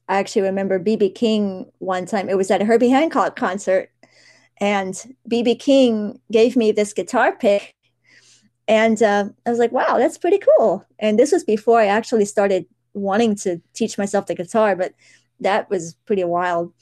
[0.07, 2.29] I actually remember BB King one time.
[2.29, 3.89] It was at a Herbie Hancock concert,
[4.59, 4.93] and
[5.29, 7.75] BB King gave me this guitar pick,
[8.67, 12.25] and uh, I was like, "Wow, that's pretty cool." And this was before I actually
[12.25, 14.93] started wanting to teach myself the guitar, but
[15.39, 16.73] that was pretty wild.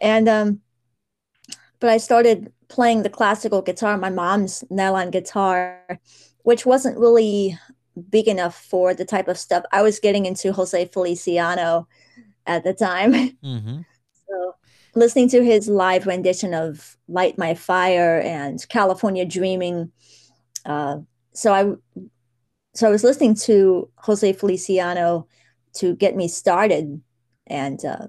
[0.00, 0.60] And um,
[1.80, 6.00] but I started playing the classical guitar, my mom's nylon guitar
[6.48, 7.58] which wasn't really
[8.10, 11.88] big enough for the type of stuff I was getting into Jose Feliciano
[12.46, 13.12] at the time.
[13.44, 13.80] Mm-hmm.
[14.26, 14.54] So
[14.94, 19.90] listening to his live rendition of Light My Fire and California Dreaming.
[20.66, 20.98] Uh,
[21.32, 22.02] so I
[22.74, 25.26] so I was listening to Jose Feliciano
[25.74, 27.00] to get me started
[27.46, 28.08] and uh,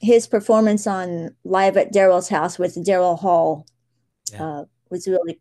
[0.00, 3.66] his performance on live at Daryl's house with Daryl Hall
[4.32, 4.44] yeah.
[4.44, 5.40] uh, was really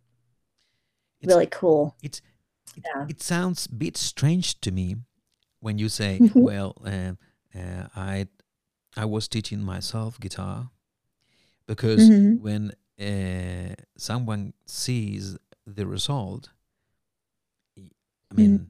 [1.21, 1.95] it's, really cool.
[2.01, 2.25] It's it,
[2.83, 3.05] yeah.
[3.09, 4.95] it sounds a bit strange to me
[5.59, 6.19] when you say.
[6.35, 7.13] "Well, uh,
[7.57, 8.27] uh, I
[8.95, 10.71] I was teaching myself guitar,"
[11.67, 12.43] because mm-hmm.
[12.43, 16.49] when uh, someone sees the result,
[17.77, 18.63] I mean, mm-hmm.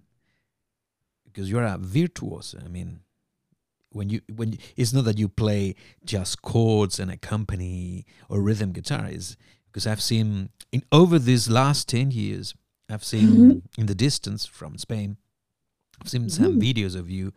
[1.25, 2.59] because you're a virtuoso.
[2.63, 3.01] I mean,
[3.91, 8.71] when you when you, it's not that you play just chords and accompany or rhythm
[8.71, 9.37] guitar is
[9.77, 12.55] because I've seen in over these last 10 years,
[12.89, 13.81] I've seen mm-hmm.
[13.81, 15.17] in the distance from Spain,
[16.01, 16.61] I've seen some mm-hmm.
[16.61, 17.33] videos of you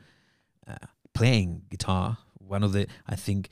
[0.67, 2.19] uh, playing guitar.
[2.39, 3.51] One of the, I think,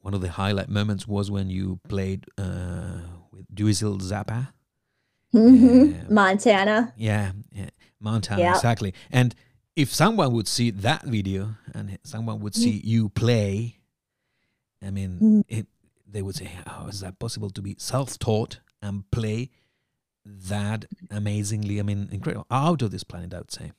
[0.00, 3.00] one of the highlight moments was when you played uh,
[3.32, 4.48] with Dweezil Zappa.
[5.34, 6.00] Mm-hmm.
[6.00, 6.94] Uh, Montana.
[6.96, 8.56] Yeah, yeah Montana, yep.
[8.56, 8.94] exactly.
[9.10, 9.34] And
[9.76, 13.78] if someone would see that video and someone would see you play,
[14.84, 15.40] I mean, mm-hmm.
[15.48, 15.66] it,
[16.06, 19.50] they would say, "How is that possible to be self-taught and play
[20.24, 21.80] that amazingly?
[21.80, 23.72] I mean, incredible, out of this planet." I would say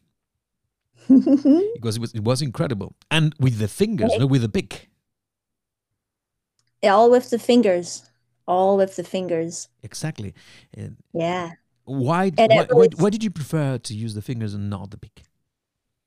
[1.08, 4.19] because it was it was incredible, and with the fingers, right.
[4.19, 4.89] no, with the pick.
[6.82, 8.10] Yeah, all with the fingers,
[8.47, 9.69] all with the fingers.
[9.84, 10.34] Exactly.
[10.73, 11.52] And yeah.
[11.86, 15.23] Why, why, why, why did you prefer to use the fingers and not the pick?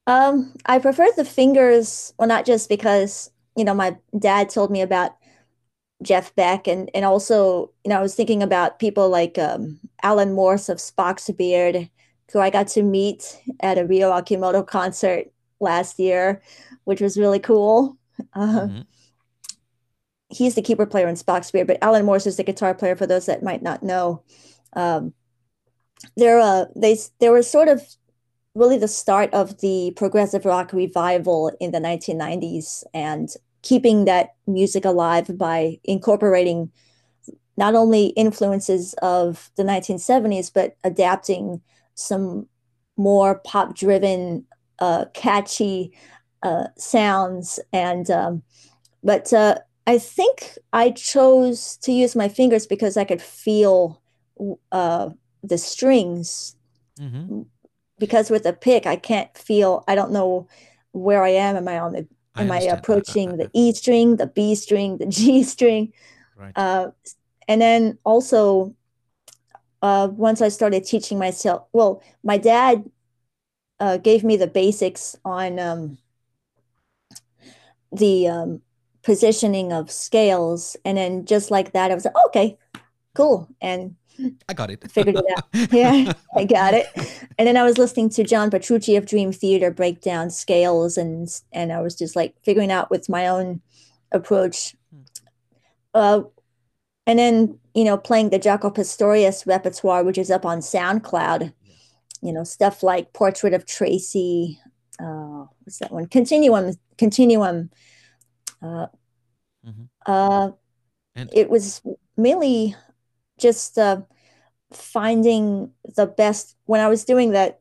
[0.06, 2.14] Um, I prefer the fingers.
[2.18, 5.16] Well, not just because you know my dad told me about
[6.02, 10.32] Jeff Beck and and also you know I was thinking about people like um, Alan
[10.32, 11.88] Morse of Spock's Beard,
[12.32, 15.26] who I got to meet at a Ryo Okumoto concert
[15.60, 16.42] last year,
[16.84, 17.96] which was really cool.
[18.34, 18.80] Uh, mm-hmm.
[20.28, 22.96] He's the keyboard player in Spock's Beard, but Alan Morse is the guitar player.
[22.96, 24.22] For those that might not know,
[24.74, 25.12] um,
[26.16, 27.82] they're uh, they they were sort of
[28.54, 33.30] really the start of the progressive rock revival in the 1990s and
[33.62, 36.70] keeping that music alive by incorporating
[37.56, 41.60] not only influences of the 1970s but adapting
[41.94, 42.46] some
[42.96, 44.44] more pop driven
[44.78, 45.92] uh, catchy
[46.42, 47.60] uh, sounds.
[47.72, 48.42] And um,
[49.02, 54.00] but uh, i think i chose to use my fingers because i could feel
[54.70, 55.10] uh,
[55.42, 56.56] the strings.
[57.00, 57.42] Mm-hmm.
[57.98, 60.46] because with a pick i can't feel i don't know
[60.92, 61.56] where i am.
[61.56, 65.06] Am i on the Am I, I approaching the E string, the B string, the
[65.18, 65.92] G string?
[66.36, 66.52] Right.
[66.56, 66.90] Uh,
[67.48, 68.74] and then also,
[69.82, 72.90] uh, once I started teaching myself, well, my dad
[73.80, 75.98] uh, gave me the basics on um,
[77.90, 78.62] the um,
[79.02, 82.58] positioning of scales, and then just like that, I was like, okay,
[83.14, 83.96] cool, and
[84.48, 84.90] I got it.
[84.90, 85.72] figured it out.
[85.72, 86.86] yeah, I got it.
[87.38, 91.28] And then I was listening to John Petrucci of Dream Theater break down scales, and
[91.52, 93.60] and I was just like figuring out with my own
[94.12, 94.74] approach.
[95.94, 96.22] Uh,
[97.06, 101.52] and then you know playing the Jaco Pastorius repertoire, which is up on SoundCloud.
[102.22, 104.58] You know stuff like Portrait of Tracy.
[105.00, 106.06] Uh, what's that one?
[106.06, 106.74] Continuum.
[106.98, 107.70] Continuum.
[108.62, 108.86] Uh,
[109.66, 109.88] Mhm.
[110.06, 110.50] uh,
[111.16, 111.82] And- it was
[112.16, 112.74] mainly
[113.42, 114.02] just uh,
[114.72, 117.60] finding the best when I was doing that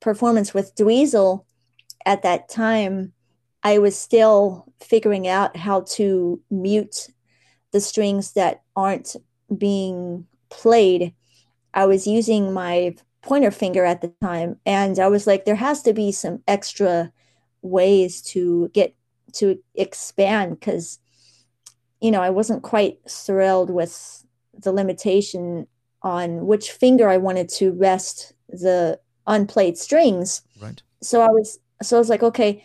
[0.00, 1.44] performance with Dweezil
[2.04, 3.12] at that time.
[3.62, 7.08] I was still figuring out how to mute
[7.72, 9.16] the strings that aren't
[9.56, 11.14] being played.
[11.74, 15.82] I was using my pointer finger at the time, and I was like, there has
[15.82, 17.12] to be some extra
[17.62, 18.94] ways to get
[19.34, 20.98] to expand because
[22.00, 24.24] you know, I wasn't quite thrilled with
[24.58, 25.66] the limitation
[26.02, 30.42] on which finger I wanted to rest the unplayed strings.
[30.60, 30.82] Right.
[31.02, 32.64] So I was so I was like, okay,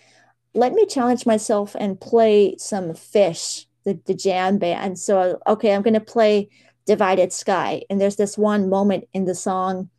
[0.54, 5.00] let me challenge myself and play some Phish, the, the jam band.
[5.00, 6.50] So okay, I'm gonna play
[6.86, 7.84] Divided Sky.
[7.90, 9.90] And there's this one moment in the song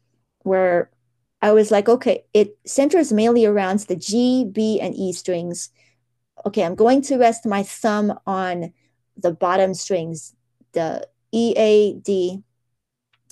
[0.42, 0.90] where
[1.40, 5.70] I was like, okay, it centers mainly around the G, B, and E strings.
[6.46, 8.72] Okay, I'm going to rest my thumb on
[9.16, 10.34] the bottom strings,
[10.72, 12.42] the E, A, D.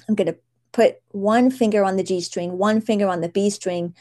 [0.09, 0.37] I'm going to
[0.73, 3.95] put one finger on the G string, one finger on the B string,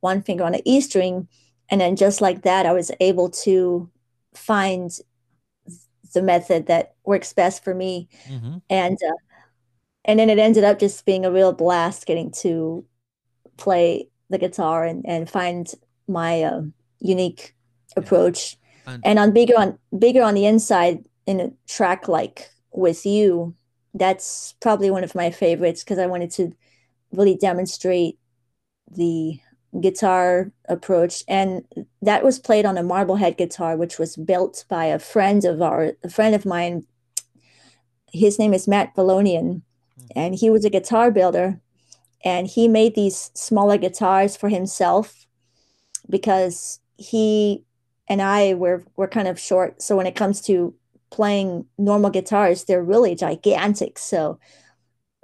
[0.00, 1.28] one finger on the E string.
[1.70, 3.90] And then just like that, I was able to
[4.34, 4.90] find
[6.14, 8.08] the method that works best for me.
[8.26, 9.16] hmm And, uh,
[10.04, 12.84] and then it ended up just being a real blast getting to
[13.56, 15.72] play the guitar and, and find
[16.08, 16.62] my uh,
[17.00, 17.54] unique
[17.96, 23.06] approach And, and on bigger on bigger on the inside in a track like with
[23.06, 23.54] you
[23.94, 26.52] that's probably one of my favorites because i wanted to
[27.12, 28.18] really demonstrate
[28.90, 29.38] the
[29.80, 31.24] guitar approach.
[31.28, 31.64] And
[32.02, 35.92] that was played on a marblehead guitar which was built by a friend of our
[36.02, 36.86] a friend of mine.
[38.12, 39.62] His name is matt Valonian,
[39.96, 40.06] hmm.
[40.14, 41.60] and he was a guitar builder
[42.24, 45.26] and he made these smaller guitars for himself
[46.08, 47.64] because he
[48.08, 49.80] and I were were kind of short.
[49.80, 50.74] So when it comes to
[51.12, 53.98] playing normal guitars, they're really gigantic.
[53.98, 54.40] So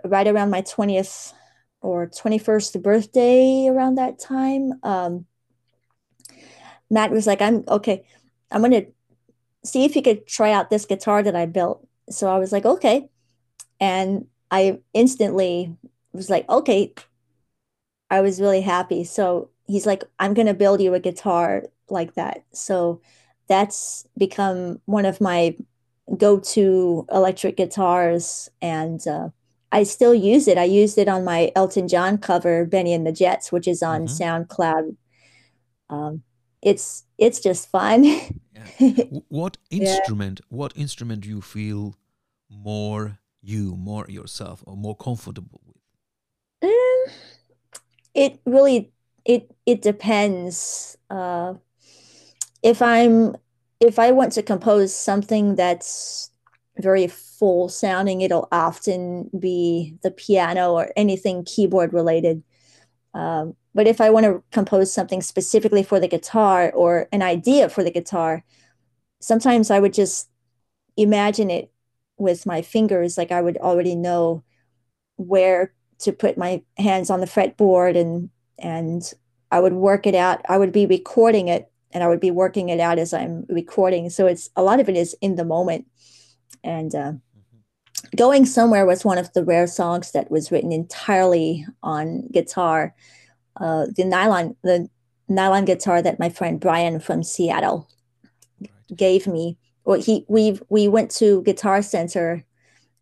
[0.05, 1.33] right around my 20th
[1.81, 5.27] or 21st birthday around that time, um,
[6.90, 8.05] Matt was like, I'm okay,
[8.51, 8.85] I'm gonna
[9.64, 11.87] see if you could try out this guitar that I built.
[12.11, 13.09] So I was like, okay.
[13.81, 15.74] And I instantly
[16.12, 16.94] was like, okay.
[18.11, 19.05] I was really happy.
[19.05, 22.44] So he's like, I'm gonna build you a guitar like that.
[22.53, 23.01] So
[23.48, 25.57] that's become one of my
[26.16, 29.29] go-to electric guitars and uh,
[29.71, 30.59] I still use it.
[30.59, 34.07] I used it on my Elton John cover, Benny and the Jets, which is on
[34.07, 34.07] Mhm.
[34.07, 34.97] SoundCloud.
[35.90, 36.23] Um,
[36.62, 38.05] it's it's just fun.
[39.11, 40.40] W- what instrument?
[40.49, 41.97] What instrument do you feel
[42.49, 45.77] more you, more yourself, or more comfortable with?
[46.62, 47.07] Um,
[48.14, 48.92] it really
[49.25, 50.97] it it depends.
[51.11, 51.55] Uh,
[52.62, 53.37] if I'm
[53.81, 56.31] if I want to compose something that's
[56.79, 62.43] very full sounding, it'll often be the piano or anything keyboard related.
[63.14, 67.69] Um, but if I want to compose something specifically for the guitar or an idea
[67.69, 68.45] for the guitar,
[69.21, 70.29] sometimes I would just
[70.97, 71.71] imagine it
[72.17, 73.17] with my fingers.
[73.17, 74.45] Like I would already know
[75.17, 79.12] where to put my hands on the fretboard and and
[79.51, 80.43] I would work it out.
[80.49, 84.11] I would be recording it and I would be working it out as I'm recording.
[84.11, 85.86] So it's a lot of it is in the moment.
[86.62, 87.12] And uh,
[88.16, 92.95] Going Somewhere was one of the rare songs that was written entirely on guitar.
[93.61, 94.89] Uh, the nylon the
[95.28, 97.89] nylon guitar that my friend Brian from Seattle
[98.61, 98.70] Right.
[98.97, 99.59] gave me.
[99.84, 102.45] Well, he we we went to Guitar Center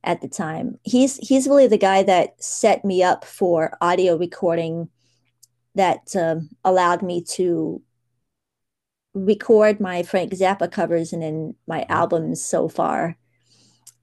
[0.04, 0.78] at the time.
[0.82, 4.88] He's he's really the guy that set me up for audio recording
[5.74, 7.82] that um, allowed me to
[9.16, 13.16] record my Frank Zappa covers and then my albums so far.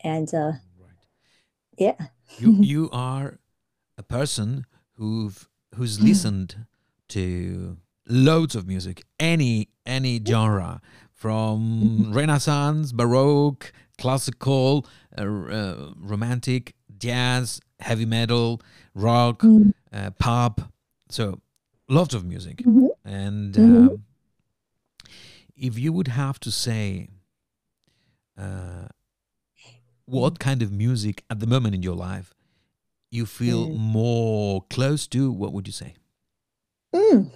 [0.04, 0.98] And uh, Right.
[1.78, 2.08] yeah,
[2.38, 3.40] You you are
[3.98, 4.66] a person
[4.98, 6.66] who've who's listened
[7.10, 14.86] to loads of music, any any genre, from Renaissance, Baroque, classical,
[15.18, 18.62] uh, uh, romantic, jazz, heavy metal,
[18.96, 19.74] rock, Mm.
[19.92, 20.62] uh, pop.
[21.10, 21.40] So
[21.88, 22.58] lots of music.
[22.66, 22.90] Mhm.
[23.06, 23.88] And Mhm.
[23.92, 24.04] um,
[25.64, 27.08] if you would have to say
[28.38, 28.88] uh,
[30.06, 32.34] what kind of music at the moment in your life
[33.10, 33.78] you feel Mm.
[33.78, 35.94] more close to, what would you say?
[36.94, 37.32] Mm,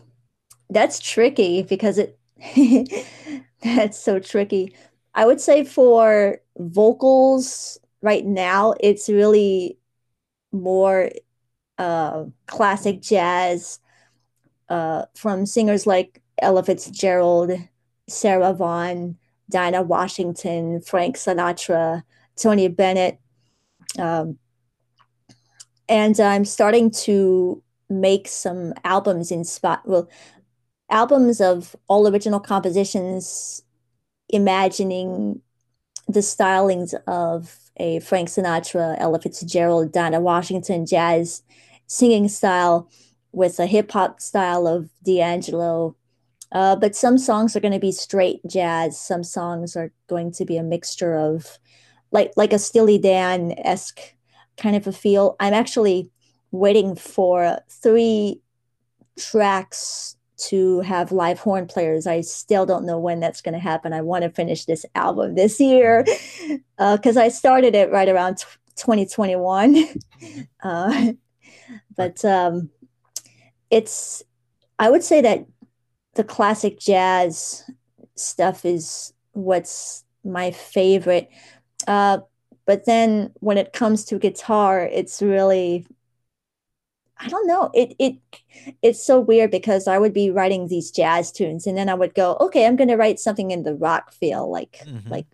[0.70, 2.20] that's tricky because it
[3.64, 4.76] that's so tricky.
[5.14, 9.78] I would say for vocals right now, it's really
[10.52, 11.10] more
[11.78, 13.80] uh, classic jazz
[14.70, 17.52] uh, from singers like Ella Fitzgerald,
[18.08, 19.18] Sarah Vaughan,
[19.50, 22.04] Dinah Washington, Frank Sinatra,
[22.36, 23.20] Tony Bennett.
[23.98, 24.38] Um,
[25.90, 30.10] and I'm starting to make some albums in spot well
[30.90, 33.64] albums of all original compositions
[34.30, 35.42] imagining
[36.08, 41.44] the stylings of a Frank Sinatra, Ella Fitzgerald, Dinah Washington jazz
[41.88, 42.90] singing style
[43.32, 45.96] with a hip hop style of D'Angelo.
[46.52, 49.00] Uh, but some songs are going to be straight jazz.
[49.00, 51.60] Some songs are going to be a mixture of
[52.12, 54.00] like like a Steely Dan esque
[54.58, 55.36] kind of a feel.
[55.40, 56.10] I'm actually
[56.52, 58.42] waiting for three
[59.18, 62.06] tracks to have live horn players.
[62.06, 63.92] I still don't know when that's going to happen.
[63.92, 66.06] I want to finish this album this year
[66.78, 68.46] because I started it right around t-
[68.76, 69.86] 2021.
[70.64, 71.12] uh,
[71.96, 72.70] but um,
[73.72, 74.24] it's,
[74.78, 75.46] I would say that
[76.18, 77.70] the classic jazz
[78.16, 81.30] stuff is what's my favorite.
[81.88, 82.20] Uh,
[82.66, 85.88] but then when it comes to guitar, it's really
[87.20, 87.72] I don't know.
[87.74, 88.18] It it
[88.84, 92.14] it's so weird because I would be writing these jazz tunes and then I would
[92.14, 95.10] go, okay, I'm going to write something in the rock feel, like Mhm.
[95.10, 95.26] like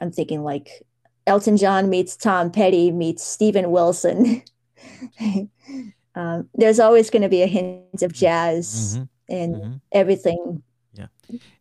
[0.00, 0.82] I'm thinking like
[1.26, 4.42] Elton John meets Tom Petty meets Steven Wilson.
[6.14, 9.80] um, there's always going to be a hint of jazz Mhm, in mhm.
[9.92, 10.62] everything.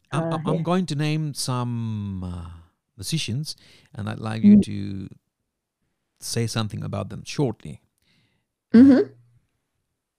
[0.09, 0.61] I'm, Uh, I'm- I'm yeah.
[0.63, 2.49] going to name some uh,
[2.95, 3.57] musicians,
[3.93, 4.63] and I'd like you Mm.
[4.63, 5.09] to
[6.21, 7.81] say something about them shortly.
[8.73, 9.11] Mhm.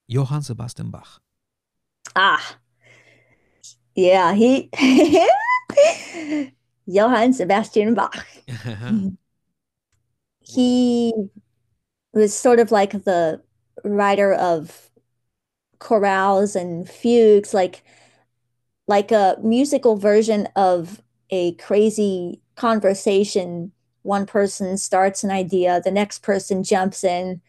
[0.06, 1.22] Johann Sebastian Bach.
[2.14, 2.58] Ah,
[3.94, 4.68] yeah, he
[6.86, 8.26] Johann Sebastian Bach.
[10.40, 11.12] he
[12.12, 13.40] was sort of like the
[13.84, 14.87] writer of
[15.80, 17.82] chorales and fugues, like
[18.86, 23.72] like a musical version of a crazy conversation.
[24.02, 27.42] One person starts an idea, the next person jumps in,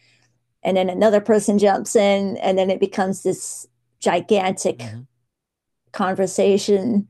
[0.63, 3.65] and then another person jumps in, and then it becomes this
[4.01, 5.07] gigantic Mhm.
[5.93, 7.07] conversation.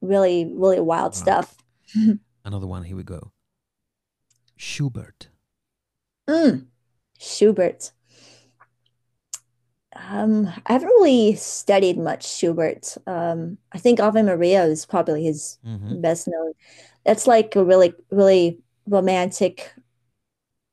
[0.00, 1.56] Really, really wild stuff.
[2.44, 2.84] Another one.
[2.84, 3.32] Here we go.
[4.56, 5.28] Schubert.
[6.28, 6.66] Mm,
[7.18, 7.92] Schubert.
[10.08, 12.96] Um, I haven't really studied much Schubert.
[13.06, 16.00] Um, I think Ave Maria is probably his Mhm.
[16.00, 16.52] best known.
[17.04, 19.74] That's like a really, really romantic,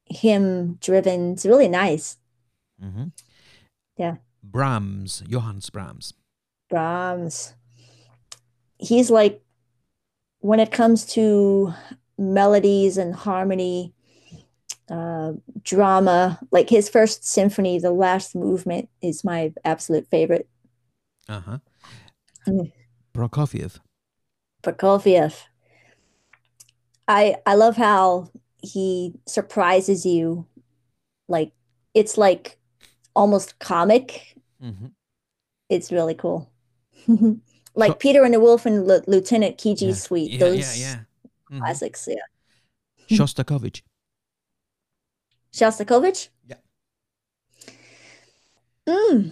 [0.06, 1.34] hymn driven.
[1.34, 2.18] It's really nice.
[2.82, 3.12] Mhm.
[3.98, 4.18] Yeah.
[4.44, 5.24] Brahms.
[5.28, 6.14] Johannes Brahms.
[6.70, 7.54] Brahms.
[8.80, 9.44] He's like,
[10.40, 11.74] when it comes to
[12.18, 13.94] melodies and harmony,
[14.90, 15.34] uh,
[15.64, 20.48] drama, like his first symphony, the last movement is my absolute favorite.
[21.30, 21.58] Uh huh.
[22.48, 22.72] Mm.
[23.14, 23.80] Prokofiev.
[24.64, 25.36] Prokofiev.
[27.08, 28.30] I I love how
[28.62, 30.46] he surprises you.
[31.28, 31.52] Like
[31.94, 32.58] it's like
[33.16, 34.36] almost comic.
[34.64, 34.92] Mhm.
[35.70, 36.50] It's really cool.
[37.76, 39.94] like So- Peter and the Wolf and Lu- Lieutenant Kijé's Yeah.
[39.94, 40.32] Suite.
[40.32, 41.00] Yeah, those yeah, yeah.
[41.52, 41.60] Mhm.
[41.60, 42.08] classics.
[42.10, 43.18] Yeah.
[43.18, 43.82] Shostakovich.
[45.52, 46.30] Shostakovich?
[46.48, 46.58] Yeah.
[48.88, 49.32] Mm.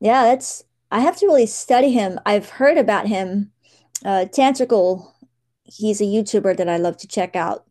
[0.00, 2.20] Yeah, that's I have to really study him.
[2.26, 3.52] I've heard about him.
[4.04, 5.10] Uh Tantacrul,
[5.64, 7.64] he's a YouTuber that I love to check out.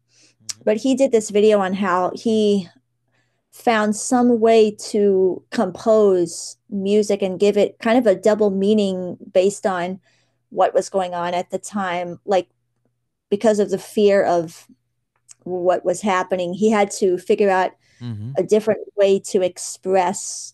[0.44, 0.64] Mhm.
[0.66, 2.70] But he did this video on how he
[3.52, 9.66] found some way to compose music and give it kind of a double meaning based
[9.66, 10.00] on
[10.50, 12.50] what was going on at the time like
[13.30, 14.68] because of the fear of
[15.46, 17.72] what was happening he had to figure out
[18.02, 18.34] Mhm.
[18.38, 20.54] a different way to express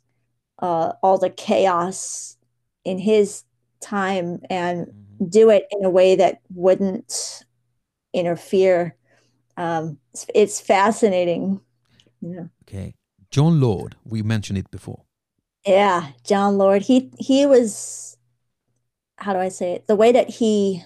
[0.62, 2.38] uh, all the chaos
[2.84, 3.44] in his
[3.82, 5.30] time and Mhm.
[5.30, 7.46] do it in a way that wouldn't
[8.14, 8.96] interfere.
[9.56, 11.62] Um, it's, it's fascinating.
[12.22, 12.48] Yeah.
[12.64, 12.96] Okay.
[13.32, 13.96] Jon Lord.
[14.04, 15.04] We mentioned it before.
[15.66, 16.82] Yeah, Jon Lord.
[16.84, 18.18] He he was
[19.18, 19.88] how do I say it?
[19.88, 20.84] The way that he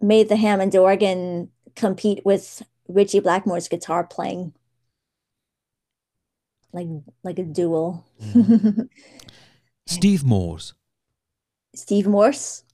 [0.00, 4.54] made the Hammond organ compete with Ritchie Blackmore's guitar playing,
[6.72, 6.88] like
[7.22, 8.04] like a duel.
[8.20, 8.88] Mhm.
[9.86, 10.74] Steve Morse.
[11.74, 12.64] Steve Morse.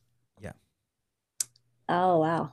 [0.40, 0.52] Yeah.
[1.88, 2.52] Oh wow.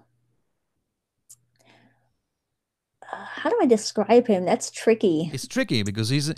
[3.12, 4.46] Uh, how do I describe him?
[4.46, 5.30] That's tricky.
[5.34, 6.36] It's tricky because he's a,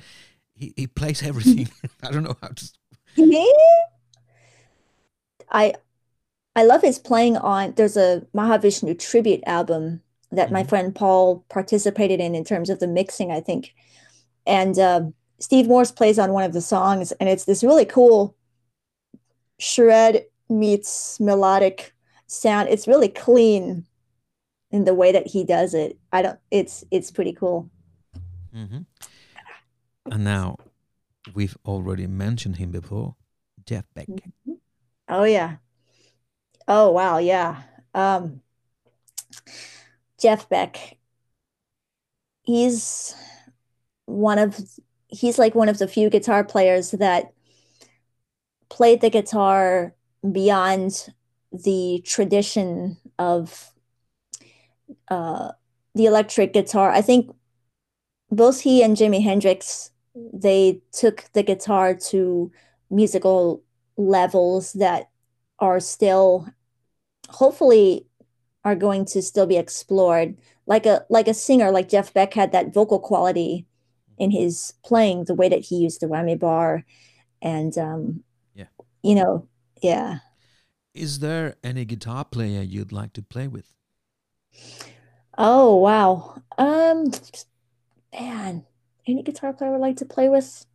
[0.55, 1.70] he he plays everything.
[2.03, 2.72] I don't know how to.
[5.51, 5.74] I
[6.58, 10.01] I love his playing on there's a Mahavishnu tribute album
[10.32, 10.70] that my Mhm.
[10.70, 13.74] friend Paul participated in in terms of the mixing, I think.
[14.45, 18.36] And um, Steve Morse plays on one of the songs, and it's this really cool
[19.60, 21.93] shred meets melodic
[22.26, 22.70] sound.
[22.70, 23.86] It's really clean
[24.72, 25.97] in the way that he does it.
[26.12, 27.70] I don't it's it's pretty cool.
[28.53, 28.82] Mm-hmm.
[30.12, 30.58] And now,
[31.36, 33.16] we've already mentioned him before,
[33.66, 34.08] Jeff Beck.
[35.08, 35.58] Oh yeah.
[36.68, 37.63] Oh wow, yeah.
[37.93, 38.41] Um
[40.20, 40.97] Jeff Beck.
[42.43, 43.13] He's
[44.05, 44.59] one of
[45.09, 47.34] he's like one of the few guitar players that
[48.70, 49.93] played the guitar
[50.32, 51.13] beyond
[51.51, 53.72] the tradition of
[55.09, 55.51] uh
[55.95, 56.91] the electric guitar.
[56.91, 57.32] I think
[58.32, 59.91] both he and Jimi Hendrix
[60.34, 62.51] they took the guitar to
[62.89, 63.63] musical
[63.97, 65.09] levels that
[65.60, 66.47] are still
[67.30, 68.08] hopefully
[68.66, 70.38] are going to still be explored
[70.68, 73.68] like a like a singer like Jeff Beck had that vocal quality
[74.18, 76.86] in his playing the way that he used the whammy bar
[77.41, 78.68] and um Yeah.
[79.03, 79.47] you know
[79.84, 80.20] yeah
[80.93, 83.74] Is there any guitar player you'd like to play with?
[85.38, 87.12] oh wow um
[88.14, 88.66] man
[89.08, 90.66] any guitar player I would like to play with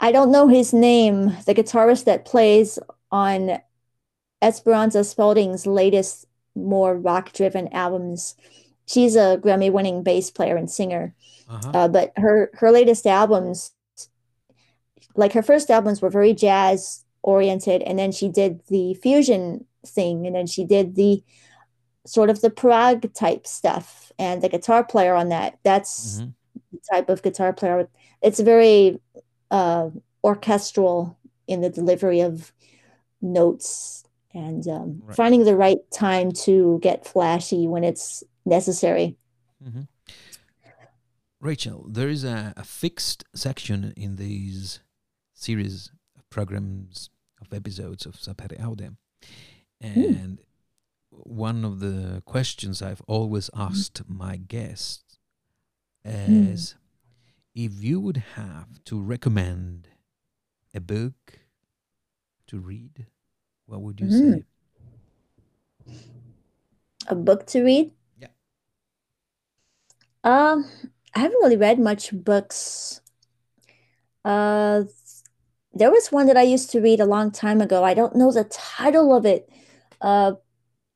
[0.00, 2.78] I don't know his name the guitarist that plays
[3.12, 3.60] on
[4.42, 6.26] Esperanza Spalding's latest
[6.56, 8.34] more rock driven albums
[8.86, 11.14] she's a Grammy winning bass player and singer
[11.48, 11.70] Uh-huh.
[11.74, 13.72] uh, but her her latest albums
[15.16, 20.26] like her first albums were very jazz oriented and then she did the fusion thing
[20.26, 21.22] and then she did the
[22.06, 26.34] sort of the prog type stuff and the guitar player on that that's Mhm.
[26.72, 27.88] the type of guitar player
[28.22, 29.00] it's very
[29.50, 29.90] uh
[30.22, 32.52] orchestral in the delivery of
[33.22, 35.16] notes and um, Right.
[35.16, 39.16] finding the right time to get flashy when it's necessary
[39.62, 39.88] Mhm.
[41.40, 44.80] Rachel, there is a, a fixed section in these
[45.34, 47.08] series of programs
[47.40, 48.96] of episodes of Sapere Aude.
[49.80, 50.38] And
[51.08, 55.18] one of the questions I've always asked my guests
[56.04, 56.76] is
[57.54, 59.88] if you would have to recommend
[60.74, 61.40] a book
[62.46, 63.06] to read,
[63.66, 64.38] what would you Mhm.
[64.38, 64.44] say?
[67.08, 68.28] a book to read Yeah.
[70.22, 70.66] Um,
[71.14, 73.00] I haven't really read much books.
[74.24, 74.84] Uh,
[75.72, 77.84] there was one that I used to read a long time ago.
[77.84, 79.48] I don't know the title of it.
[80.00, 80.32] Uh,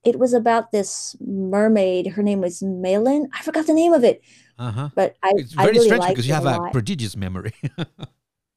[0.05, 2.09] it was about this mermaid.
[2.09, 3.29] Her name was Malin.
[3.33, 4.23] I forgot the name of it,
[4.59, 4.89] Uh huh.
[4.95, 6.73] but I It's I very really strange because you have a lot.
[6.73, 7.53] prodigious memory.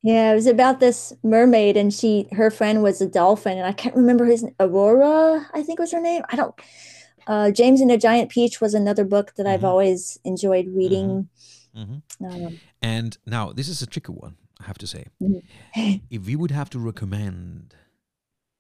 [0.04, 3.74] Yeah, it was about this mermaid, and she her friend was a dolphin, and I
[3.74, 6.22] can't remember his Aurora, I think was her name.
[6.30, 6.56] I don't.
[7.26, 9.68] Uh, James and the Giant Peach was another book that I've Mhm.
[9.68, 11.28] always enjoyed reading.
[11.76, 12.26] Mm-hmm.
[12.26, 15.08] Um, And now this is a tricky one, I have to say.
[15.20, 15.42] Mhm.
[16.10, 17.74] if you would have to recommend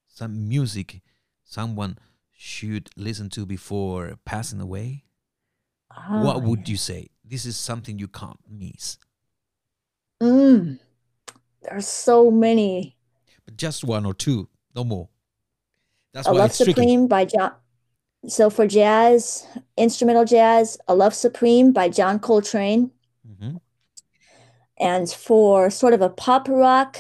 [0.08, 1.02] some music
[1.44, 1.98] someone
[2.34, 5.06] should listen to before passing away,
[6.10, 7.08] what ah, would you say?
[7.30, 8.98] This is something you can't miss.
[10.22, 10.80] Mm,
[11.62, 12.96] there's so many.
[13.46, 15.10] But just one or two, no more.
[16.14, 16.72] That's A why Love it's tricky.
[16.74, 17.52] Supreme by John.
[18.28, 19.46] So for jazz,
[19.78, 22.92] instrumental jazz, A Love Supreme by John Coltrane.
[23.28, 23.62] Mhm.
[24.80, 26.98] And for sort of a pop rock,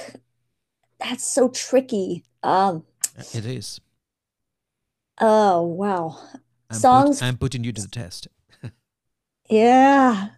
[0.99, 2.23] that's so tricky.
[2.43, 2.85] Um,
[3.33, 3.79] It is.
[5.19, 6.19] oh wow.
[6.69, 8.27] I'm, put- Songs- I'm putting you to the test.
[9.49, 10.29] Yeah.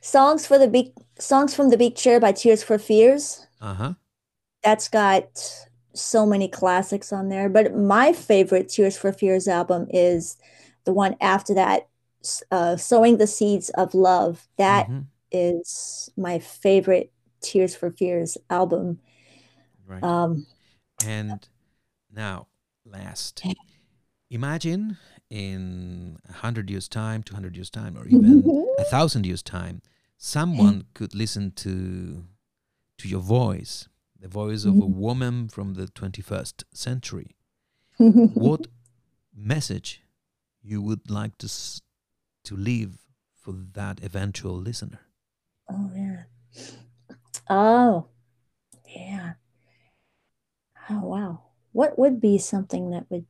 [0.00, 3.46] Songs for the big songs from the big chair by Tears for Fears.
[3.60, 3.92] Uh huh.
[4.64, 7.48] That's got so many classics on there.
[7.48, 10.36] But my favorite Tears for Fears album is
[10.84, 11.88] the one after that,
[12.50, 14.48] uh, Sowing the Seeds of Love.
[14.56, 14.88] That
[15.30, 16.22] is Mhm.
[16.22, 19.00] my favorite Tears for Fears album.
[19.86, 20.02] Right.
[20.02, 20.46] Um,
[21.04, 21.48] And
[22.10, 22.46] now,
[22.84, 23.42] last,
[24.30, 24.98] imagine
[25.32, 28.80] in a hundred years' time, two hundred years' time, or even mm-hmm.
[28.80, 29.80] a thousand years' time,
[30.18, 32.26] someone could listen to
[32.98, 33.88] to your voice,
[34.20, 35.00] the voice of a mm-hmm.
[35.00, 37.34] woman from the twenty-first century.
[37.96, 38.66] What
[39.34, 40.02] message
[40.62, 41.80] you would like to s-
[42.44, 42.98] to leave
[43.34, 45.00] for that eventual listener?
[45.70, 46.24] Oh yeah.
[47.48, 48.08] Oh,
[48.86, 49.32] yeah.
[50.90, 51.40] Oh wow.
[51.72, 53.24] What would be something that would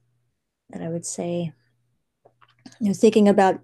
[0.70, 1.52] that I would say?
[2.80, 3.60] You know, thinking about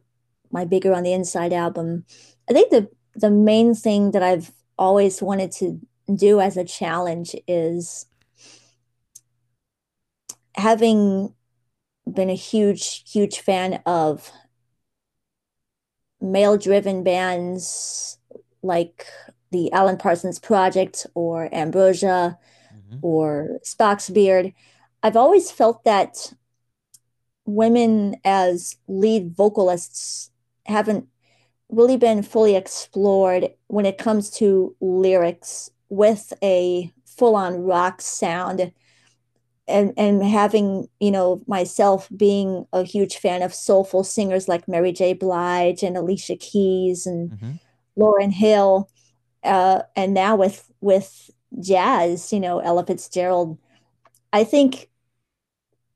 [0.51, 2.05] my Bigger on the Inside album,
[2.49, 5.81] I think the the main thing that I've always wanted to
[6.15, 8.07] do as a challenge is
[10.57, 11.35] having
[12.13, 14.31] been a huge, huge fan of
[16.21, 18.19] male driven bands
[18.63, 19.07] like
[19.51, 22.39] the Alan Parsons Project or Ambrosia
[22.73, 22.99] Mhm.
[23.03, 24.53] or Spock's Beard.
[25.03, 26.33] I've always felt that
[27.49, 30.31] women as lead vocalists
[30.67, 31.09] haven't
[31.71, 38.71] really been fully explored when it comes to lyrics with a full-on rock sound
[39.67, 44.93] and and having you know myself being a huge fan of soulful singers like Mary
[44.93, 45.15] J.
[45.15, 47.61] Blige and Alicia Keys and Mhm.
[47.99, 48.89] Lauryn Hill,
[49.43, 51.31] uh, and now with with
[51.61, 53.59] jazz, you know Ella Fitzgerald.
[54.33, 54.89] I think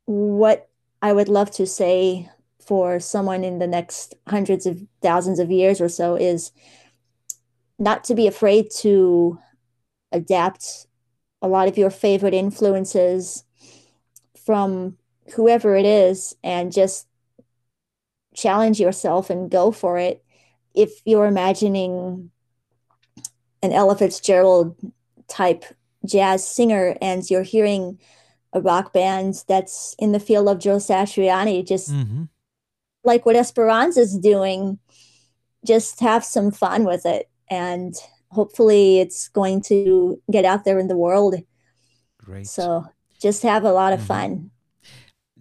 [0.06, 0.68] what
[1.02, 2.30] I would love to say
[2.64, 6.52] for someone in the next hundreds of thousands of years or so is
[7.78, 9.38] not to be afraid to
[10.12, 10.86] adapt
[11.42, 13.42] a lot of your favorite influences
[14.46, 14.96] from
[15.34, 17.08] whoever it is and just
[18.34, 20.24] challenge yourself and go for it.
[20.72, 22.30] If you're imagining
[23.60, 24.76] an Ella Fitzgerald
[25.26, 25.64] type
[26.06, 27.98] jazz singer and you're hearing
[28.52, 32.28] a rock band that's in the field of Joe Satriani, just Mhm.
[33.04, 34.78] like what Esperanza's doing,
[35.64, 37.30] just have some fun with it.
[37.48, 37.94] And
[38.30, 41.34] hopefully it's going to get out there in the world.
[42.18, 42.46] Great.
[42.46, 42.84] So
[43.18, 44.06] just have a lot of Mhm.
[44.06, 44.50] fun.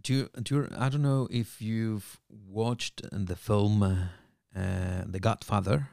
[0.04, 4.08] do you, do you, I don't know if you've watched the film uh,
[4.56, 5.90] uh, The Godfather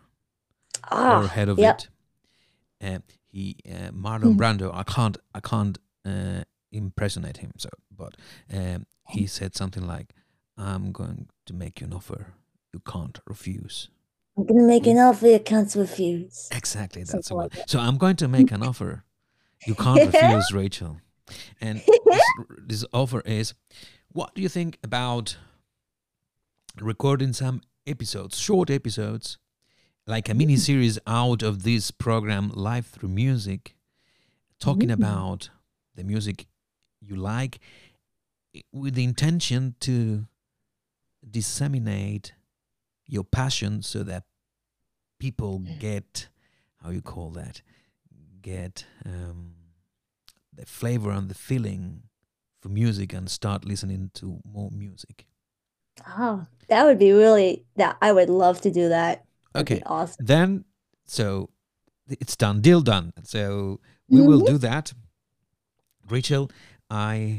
[0.90, 1.80] or Ah, heard of yep.
[1.80, 1.88] it.
[2.80, 4.38] Uh, he uh, Marlon Mm.
[4.38, 4.70] Brando.
[4.72, 6.42] I can't I can't uh,
[6.72, 7.52] impersonate him.
[7.56, 8.14] So, but
[8.52, 10.14] um, he said something like,
[10.56, 12.34] "I'm going to make you an offer
[12.72, 13.88] you can't refuse."
[14.36, 16.48] I'm going to make an offer you can't refuse.
[16.52, 17.52] Exactly, that's like.
[17.66, 19.04] So I'm going to make an offer
[19.66, 21.00] you can't refuse, Rachel.
[21.60, 22.22] And this,
[22.66, 23.54] this offer is,
[24.12, 25.36] what do you think about
[26.80, 29.38] recording some episodes, short episodes,
[30.06, 33.74] like a mini series out of this program, Live Through Music,
[34.60, 34.94] talking Mm.
[34.94, 35.50] about
[35.96, 36.46] the music
[37.08, 37.58] you like,
[38.72, 40.26] with the intention to
[41.28, 42.32] disseminate
[43.06, 44.24] your passion so that
[45.18, 46.28] people get
[46.82, 47.62] how you call that
[48.40, 49.54] get um,
[50.54, 52.02] the flavor and the feeling
[52.60, 55.26] for music and start listening to more music
[56.16, 59.24] Oh, that would be really that I would love to do that.
[59.52, 60.24] That'd okay awesome.
[60.24, 60.64] then
[61.06, 61.50] so
[62.08, 64.46] it's done deal done so we will Mhm.
[64.46, 64.92] do that
[66.08, 66.50] rachel
[66.98, 67.38] i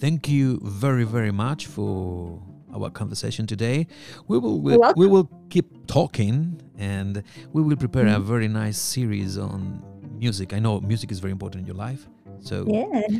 [0.00, 2.38] thank you very very much for
[2.74, 3.86] our conversation today
[4.28, 7.22] we will we, we will keep talking and
[7.54, 8.22] we will prepare a Mhm.
[8.24, 9.82] very nice series on
[10.18, 12.06] music i know music is very important in your life
[12.40, 13.18] so Yeah.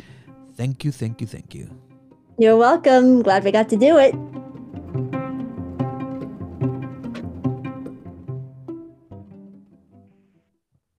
[0.55, 1.67] thank you thank you thank you
[2.39, 3.21] You're welcome.
[3.21, 4.15] Glad we got to do it.